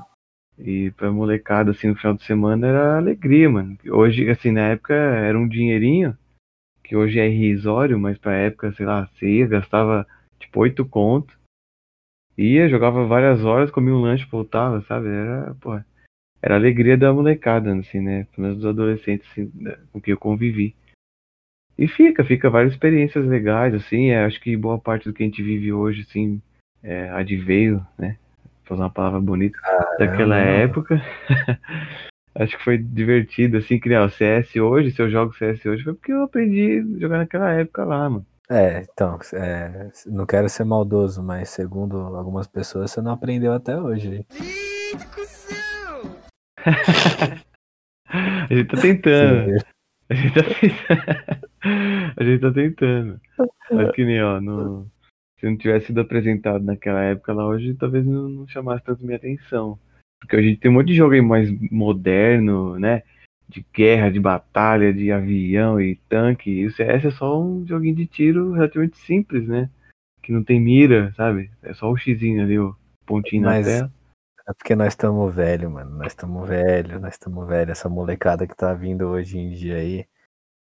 E 0.58 0.90
pra 0.92 1.10
molecada, 1.10 1.70
assim, 1.70 1.88
no 1.88 1.96
final 1.96 2.14
de 2.14 2.22
semana 2.22 2.66
era 2.66 2.96
alegria, 2.98 3.48
mano. 3.48 3.78
Hoje, 3.88 4.28
assim, 4.28 4.50
na 4.50 4.68
época 4.68 4.94
era 4.94 5.38
um 5.38 5.48
dinheirinho, 5.48 6.16
que 6.84 6.94
hoje 6.94 7.18
é 7.18 7.28
irrisório, 7.28 7.98
mas 7.98 8.18
pra 8.18 8.34
época, 8.34 8.72
sei 8.72 8.84
lá, 8.84 9.06
você 9.06 9.26
ia, 9.26 9.46
gastava 9.46 10.06
tipo 10.38 10.60
oito 10.60 10.84
conto. 10.84 11.39
Ia, 12.40 12.70
jogava 12.70 13.04
várias 13.04 13.44
horas, 13.44 13.70
comia 13.70 13.92
um 13.92 14.00
lanche, 14.00 14.24
voltava, 14.24 14.80
sabe? 14.88 15.08
Era, 15.08 15.54
porra. 15.60 15.84
Era 16.40 16.54
a 16.54 16.56
alegria 16.58 16.96
da 16.96 17.12
molecada, 17.12 17.70
assim, 17.74 18.00
né? 18.00 18.26
Pelo 18.34 18.46
menos 18.46 18.56
dos 18.62 18.66
adolescentes, 18.66 19.28
assim, 19.30 19.52
né, 19.54 19.76
com 19.92 20.00
quem 20.00 20.12
eu 20.12 20.18
convivi. 20.18 20.74
E 21.76 21.86
fica, 21.86 22.24
fica 22.24 22.48
várias 22.48 22.72
experiências 22.72 23.26
legais, 23.26 23.74
assim. 23.74 24.08
é, 24.08 24.24
acho 24.24 24.40
que 24.40 24.56
boa 24.56 24.78
parte 24.78 25.04
do 25.04 25.12
que 25.12 25.22
a 25.22 25.26
gente 25.26 25.42
vive 25.42 25.70
hoje, 25.70 26.00
assim, 26.08 26.40
é, 26.82 27.10
adveio, 27.10 27.86
né? 27.98 28.16
Pra 28.64 28.74
usar 28.74 28.84
uma 28.84 28.90
palavra 28.90 29.20
bonita, 29.20 29.58
daquela 29.98 30.38
época. 30.38 30.98
acho 32.34 32.56
que 32.56 32.64
foi 32.64 32.78
divertido, 32.78 33.58
assim, 33.58 33.78
criar 33.78 34.04
o 34.04 34.10
CS 34.10 34.58
hoje. 34.58 34.92
Se 34.92 35.02
eu 35.02 35.10
jogo 35.10 35.34
CS 35.34 35.66
hoje, 35.66 35.84
foi 35.84 35.92
porque 35.92 36.12
eu 36.12 36.22
aprendi 36.22 36.78
a 36.78 37.00
jogar 37.00 37.18
naquela 37.18 37.52
época 37.52 37.84
lá, 37.84 38.08
mano. 38.08 38.26
É, 38.50 38.80
então, 38.80 39.16
é, 39.34 39.92
não 40.06 40.26
quero 40.26 40.48
ser 40.48 40.64
maldoso, 40.64 41.22
mas 41.22 41.50
segundo 41.50 41.96
algumas 41.96 42.48
pessoas, 42.48 42.90
você 42.90 43.00
não 43.00 43.12
aprendeu 43.12 43.52
até 43.52 43.80
hoje. 43.80 44.26
A 48.12 48.52
gente 48.52 48.66
tá 48.66 48.80
tentando. 48.80 49.64
A 50.08 50.14
gente 50.14 50.34
tá 50.34 50.42
tentando. 50.42 51.40
A 52.16 52.24
gente 52.24 52.40
tá 52.40 52.52
tentando. 52.52 53.20
Mas 53.70 53.92
que 53.92 54.04
nem, 54.04 54.20
ó, 54.20 54.40
no... 54.40 54.90
se 55.38 55.46
não 55.46 55.56
tivesse 55.56 55.86
sido 55.86 56.00
apresentado 56.00 56.64
naquela 56.64 57.02
época 57.04 57.32
lá 57.32 57.46
hoje, 57.46 57.74
talvez 57.74 58.04
não, 58.04 58.28
não 58.28 58.48
chamasse 58.48 58.82
tanto 58.82 59.04
minha 59.04 59.16
atenção. 59.16 59.78
Porque 60.18 60.34
a 60.34 60.42
gente 60.42 60.58
tem 60.58 60.72
um 60.72 60.74
monte 60.74 60.88
de 60.88 60.94
jogo 60.94 61.14
aí 61.14 61.22
mais 61.22 61.48
moderno, 61.70 62.76
né? 62.80 63.04
De 63.50 63.66
guerra, 63.74 64.10
de 64.10 64.20
batalha, 64.20 64.94
de 64.94 65.10
avião 65.10 65.80
e 65.80 65.96
tanque. 66.08 66.50
E 66.50 66.66
o 66.66 66.70
CS 66.72 67.04
é 67.04 67.10
só 67.10 67.40
um 67.40 67.66
joguinho 67.66 67.96
de 67.96 68.06
tiro 68.06 68.52
relativamente 68.52 68.96
simples, 68.98 69.46
né? 69.48 69.68
Que 70.22 70.32
não 70.32 70.44
tem 70.44 70.60
mira, 70.60 71.12
sabe? 71.16 71.50
É 71.62 71.74
só 71.74 71.90
o 71.90 71.96
xizinho 71.96 72.42
ali, 72.42 72.58
o 72.58 72.76
pontinho 73.04 73.42
Mas- 73.44 73.66
na 73.66 73.72
tela. 73.72 73.92
É 74.48 74.52
porque 74.52 74.74
nós 74.74 74.88
estamos 74.94 75.32
velho, 75.34 75.70
mano. 75.70 75.90
Nós 75.98 76.08
estamos 76.08 76.48
velho, 76.48 76.98
nós 76.98 77.14
estamos 77.14 77.46
velho. 77.46 77.70
Essa 77.70 77.88
molecada 77.88 78.46
que 78.46 78.56
tá 78.56 78.72
vindo 78.74 79.06
hoje 79.06 79.38
em 79.38 79.50
dia 79.50 79.76
aí. 79.76 80.04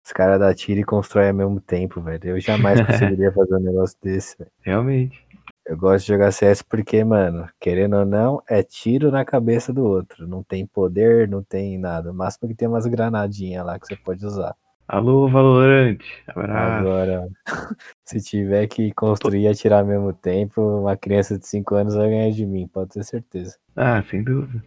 Os 0.03 0.11
caras 0.13 0.39
dá 0.39 0.53
tiro 0.53 0.79
e 0.79 0.83
constrói 0.85 1.27
ao 1.27 1.33
mesmo 1.33 1.59
tempo, 1.59 2.01
velho. 2.01 2.29
Eu 2.29 2.39
jamais 2.39 2.79
conseguiria 3.17 3.31
fazer 3.31 3.55
um 3.55 3.59
negócio 3.59 3.97
desse, 4.01 4.37
velho. 4.37 4.51
Realmente. 4.61 5.26
Eu 5.67 5.75
gosto 5.77 6.05
de 6.05 6.13
jogar 6.13 6.31
CS 6.31 6.63
porque, 6.63 7.03
mano, 7.03 7.49
querendo 7.59 7.97
ou 7.97 8.05
não, 8.05 8.41
é 8.49 8.63
tiro 8.63 9.11
na 9.11 9.25
cabeça 9.25 9.73
do 9.73 9.83
outro. 9.85 10.25
Não 10.25 10.41
tem 10.41 10.65
poder, 10.65 11.27
não 11.27 11.43
tem 11.43 11.77
nada. 11.77 12.09
O 12.09 12.13
máximo 12.13 12.47
que 12.47 12.55
tem 12.55 12.67
umas 12.69 12.85
granadinhas 12.85 13.65
lá 13.65 13.77
que 13.77 13.85
você 13.85 13.95
pode 13.97 14.25
usar. 14.25 14.55
Alô, 14.87 15.27
Valorante. 15.27 16.05
Abraço. 16.27 16.87
Agora, 16.87 17.27
se 18.05 18.21
tiver 18.21 18.65
que 18.67 18.93
construir 18.93 19.41
e 19.41 19.47
atirar 19.49 19.81
ao 19.81 19.85
mesmo 19.85 20.13
tempo, 20.13 20.61
uma 20.61 20.95
criança 20.95 21.37
de 21.37 21.45
5 21.45 21.75
anos 21.75 21.95
vai 21.95 22.07
ganhar 22.09 22.31
de 22.31 22.45
mim, 22.45 22.65
pode 22.69 22.91
ter 22.91 23.03
certeza. 23.03 23.57
Ah, 23.75 24.01
sem 24.09 24.23
dúvida. 24.23 24.63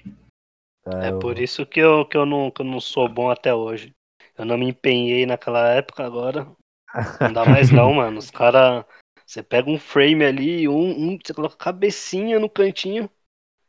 Tá, 0.85 1.03
É 1.07 1.09
eu- 1.11 1.19
por 1.19 1.39
isso 1.39 1.65
que 1.65 1.81
eu, 1.81 2.05
que, 2.05 2.19
eu 2.19 2.27
não, 2.27 2.51
que 2.51 2.61
eu 2.61 2.67
não 2.67 2.79
sou 2.81 3.09
bom 3.09 3.31
até 3.31 3.55
hoje. 3.55 3.95
Eu 4.37 4.45
não 4.45 4.59
me 4.59 4.69
empenhei 4.69 5.25
naquela 5.25 5.67
época, 5.69 6.05
agora 6.05 6.47
não 7.23 7.33
dá 7.33 7.47
mais 7.47 7.71
não, 7.71 7.95
mano. 7.95 8.19
Os 8.19 8.31
caras. 8.31 8.85
Você 9.31 9.45
pega 9.45 9.71
um 9.71 9.79
frame 9.79 10.25
ali, 10.25 10.69
um, 10.69 10.91
um, 11.13 11.17
você 11.25 11.33
coloca 11.33 11.55
a 11.55 11.59
cabecinha 11.59 12.41
no 12.41 12.51
cantinho, 12.51 13.09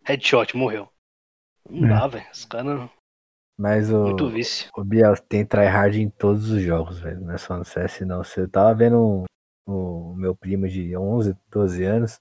headshot, 0.04 0.58
morreu. 0.58 0.90
Não 1.70 1.88
É. 1.88 1.90
dá, 1.92 2.08
velho. 2.08 2.26
Os 2.34 2.46
caras. 2.46 2.90
Mas 3.60 3.92
o, 3.92 4.06
Muito 4.06 4.28
vício. 4.28 4.72
o 4.76 4.84
Biel 4.84 5.14
tem 5.30 5.46
tryhard 5.46 6.02
em 6.02 6.10
todos 6.10 6.50
os 6.50 6.64
jogos, 6.64 7.00
velho. 7.00 7.22
Não 7.22 7.36
é 7.36 7.38
só 7.38 7.56
no 7.56 7.64
CS, 7.64 8.00
não. 8.08 8.24
Você 8.24 8.48
tava 8.48 8.74
vendo 8.74 9.24
o 9.68 10.16
meu 10.16 10.36
primo 10.36 10.68
de 10.68 10.98
11, 10.98 11.38
12 11.52 11.84
anos 11.84 12.20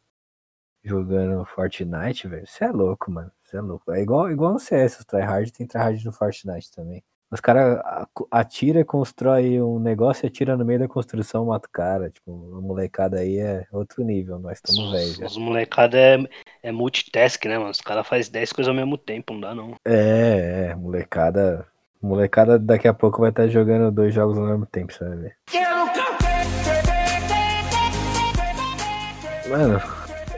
jogando 0.85 1.42
Fortnite, 1.46 2.29
velho. 2.29 2.46
Você 2.46 2.64
é 2.64 2.70
louco, 2.70 3.11
mano. 3.11 3.33
Você 3.42 3.57
é 3.57 3.62
louco. 3.62 3.90
É 3.90 4.03
igual, 4.03 4.31
igual 4.31 4.53
no 4.53 4.59
CS, 4.59 4.98
os 4.98 5.07
tryhard 5.07 5.50
tem 5.50 5.66
tryhard 5.66 6.05
no 6.05 6.12
Fortnite 6.12 6.70
também. 6.72 7.03
Os 7.33 7.38
caras 7.38 7.81
atira, 8.29 8.85
constrói 8.85 9.62
um 9.62 9.79
negócio 9.79 10.27
e 10.27 10.29
atira 10.29 10.57
no 10.57 10.64
meio 10.64 10.81
da 10.81 10.88
construção, 10.88 11.47
mata 11.47 11.69
o 11.69 11.71
cara. 11.71 12.11
Tipo, 12.11 12.57
a 12.57 12.61
molecada 12.61 13.21
aí 13.21 13.38
é 13.38 13.66
outro 13.71 14.03
nível. 14.03 14.40
Nós 14.40 14.59
estamos 14.59 14.90
velhos 14.90 15.19
Os, 15.21 15.37
molecada 15.37 15.97
é, 15.97 16.19
é 16.61 16.73
multitask, 16.73 17.45
né, 17.45 17.57
mano? 17.57 17.71
Os 17.71 17.81
caras 17.81 18.05
fazem 18.09 18.33
10 18.33 18.53
coisas 18.53 18.69
ao 18.69 18.75
mesmo 18.75 18.99
tempo, 18.99 19.33
não 19.33 19.40
dá 19.40 19.55
não. 19.55 19.75
É, 19.87 20.71
é, 20.71 20.75
molecada. 20.75 21.64
Molecada 22.03 22.59
daqui 22.59 22.88
a 22.88 22.95
pouco 22.95 23.21
vai 23.21 23.31
estar 23.31 23.47
jogando 23.47 23.93
dois 23.93 24.12
jogos 24.12 24.37
ao 24.37 24.47
mesmo 24.47 24.66
tempo, 24.66 24.93
você 24.93 25.05
vai 25.05 25.16
ver. 25.16 25.37
Mano, 29.49 29.81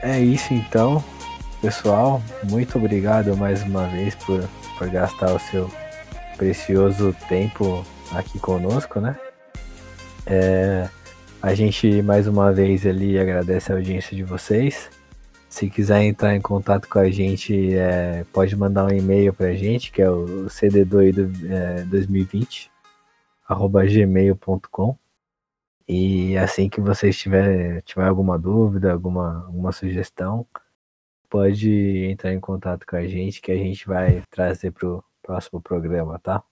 é 0.03 0.19
isso 0.19 0.53
então. 0.53 1.03
Pessoal, 1.59 2.21
muito 2.43 2.77
obrigado 2.77 3.35
mais 3.35 3.63
uma 3.63 3.87
vez 3.87 4.13
por, 4.13 4.47
por 4.77 4.89
gastar 4.89 5.33
o 5.33 5.39
seu 5.39 5.71
precioso 6.43 7.15
tempo 7.29 7.85
aqui 8.11 8.37
conosco, 8.37 8.99
né? 8.99 9.17
É, 10.25 10.89
a 11.41 11.53
gente 11.53 12.01
mais 12.01 12.27
uma 12.27 12.51
vez 12.51 12.85
ali 12.85 13.17
agradece 13.17 13.71
a 13.71 13.75
audiência 13.75 14.13
de 14.13 14.25
vocês. 14.25 14.89
Se 15.47 15.69
quiser 15.69 16.03
entrar 16.03 16.35
em 16.35 16.41
contato 16.41 16.89
com 16.89 16.99
a 16.99 17.09
gente, 17.09 17.73
é, 17.77 18.25
pode 18.33 18.57
mandar 18.57 18.87
um 18.87 18.93
e-mail 18.93 19.33
pra 19.33 19.53
gente, 19.53 19.89
que 19.89 20.01
é 20.01 20.09
o 20.09 20.47
CD2 20.47 21.13
do, 21.13 21.53
é, 21.53 21.83
2020, 21.83 22.69
gmail.com. 23.89 24.97
E 25.87 26.37
assim 26.37 26.67
que 26.67 26.81
vocês 26.81 27.17
tiver, 27.17 27.81
tiver 27.83 28.05
alguma 28.05 28.37
dúvida, 28.37 28.91
alguma, 28.91 29.45
alguma 29.45 29.71
sugestão, 29.71 30.45
pode 31.29 32.05
entrar 32.11 32.33
em 32.33 32.39
contato 32.41 32.85
com 32.85 32.97
a 32.97 33.07
gente 33.07 33.41
que 33.41 33.51
a 33.51 33.57
gente 33.57 33.87
vai 33.87 34.21
trazer 34.29 34.71
para 34.71 34.89
o 34.89 35.03
próximo 35.23 35.61
programa, 35.61 36.19
tá? 36.19 36.43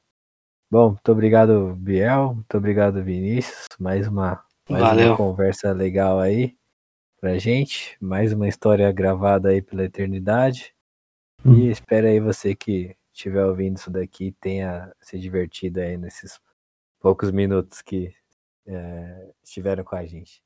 Bom, 0.69 0.91
muito 0.91 1.11
obrigado, 1.11 1.75
Biel. 1.75 2.33
Muito 2.35 2.57
obrigado, 2.57 3.03
Vinícius. 3.03 3.67
Mais 3.77 4.07
uma, 4.07 4.43
mais 4.69 4.81
Valeu. 4.81 5.07
uma 5.09 5.17
conversa 5.17 5.73
legal 5.73 6.19
aí 6.19 6.57
pra 7.19 7.37
gente. 7.37 7.97
Mais 8.01 8.31
uma 8.33 8.47
história 8.47 8.89
gravada 8.91 9.49
aí 9.49 9.61
pela 9.61 9.83
eternidade. 9.83 10.73
E 11.45 11.69
espero 11.69 12.07
aí 12.07 12.19
você 12.19 12.55
que 12.55 12.95
estiver 13.11 13.45
ouvindo 13.45 13.77
isso 13.77 13.91
daqui 13.91 14.31
tenha 14.39 14.93
se 15.01 15.19
divertido 15.19 15.81
aí 15.81 15.97
nesses 15.97 16.39
poucos 16.99 17.31
minutos 17.31 17.81
que 17.81 18.13
é, 18.65 19.31
estiveram 19.43 19.83
com 19.83 19.95
a 19.95 20.05
gente. 20.05 20.41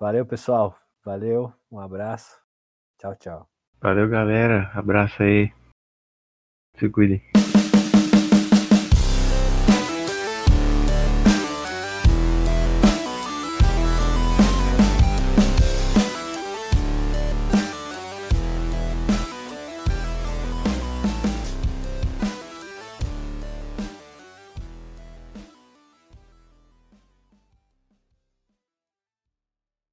Valeu, 0.00 0.26
pessoal. 0.26 0.76
Valeu, 1.04 1.52
um 1.70 1.78
abraço. 1.78 2.40
Tchau, 2.98 3.14
tchau. 3.16 3.48
Valeu, 3.80 4.08
galera. 4.08 4.70
Abraço 4.74 5.22
aí. 5.22 5.52
Se 6.76 6.88
cuidem. 6.88 7.22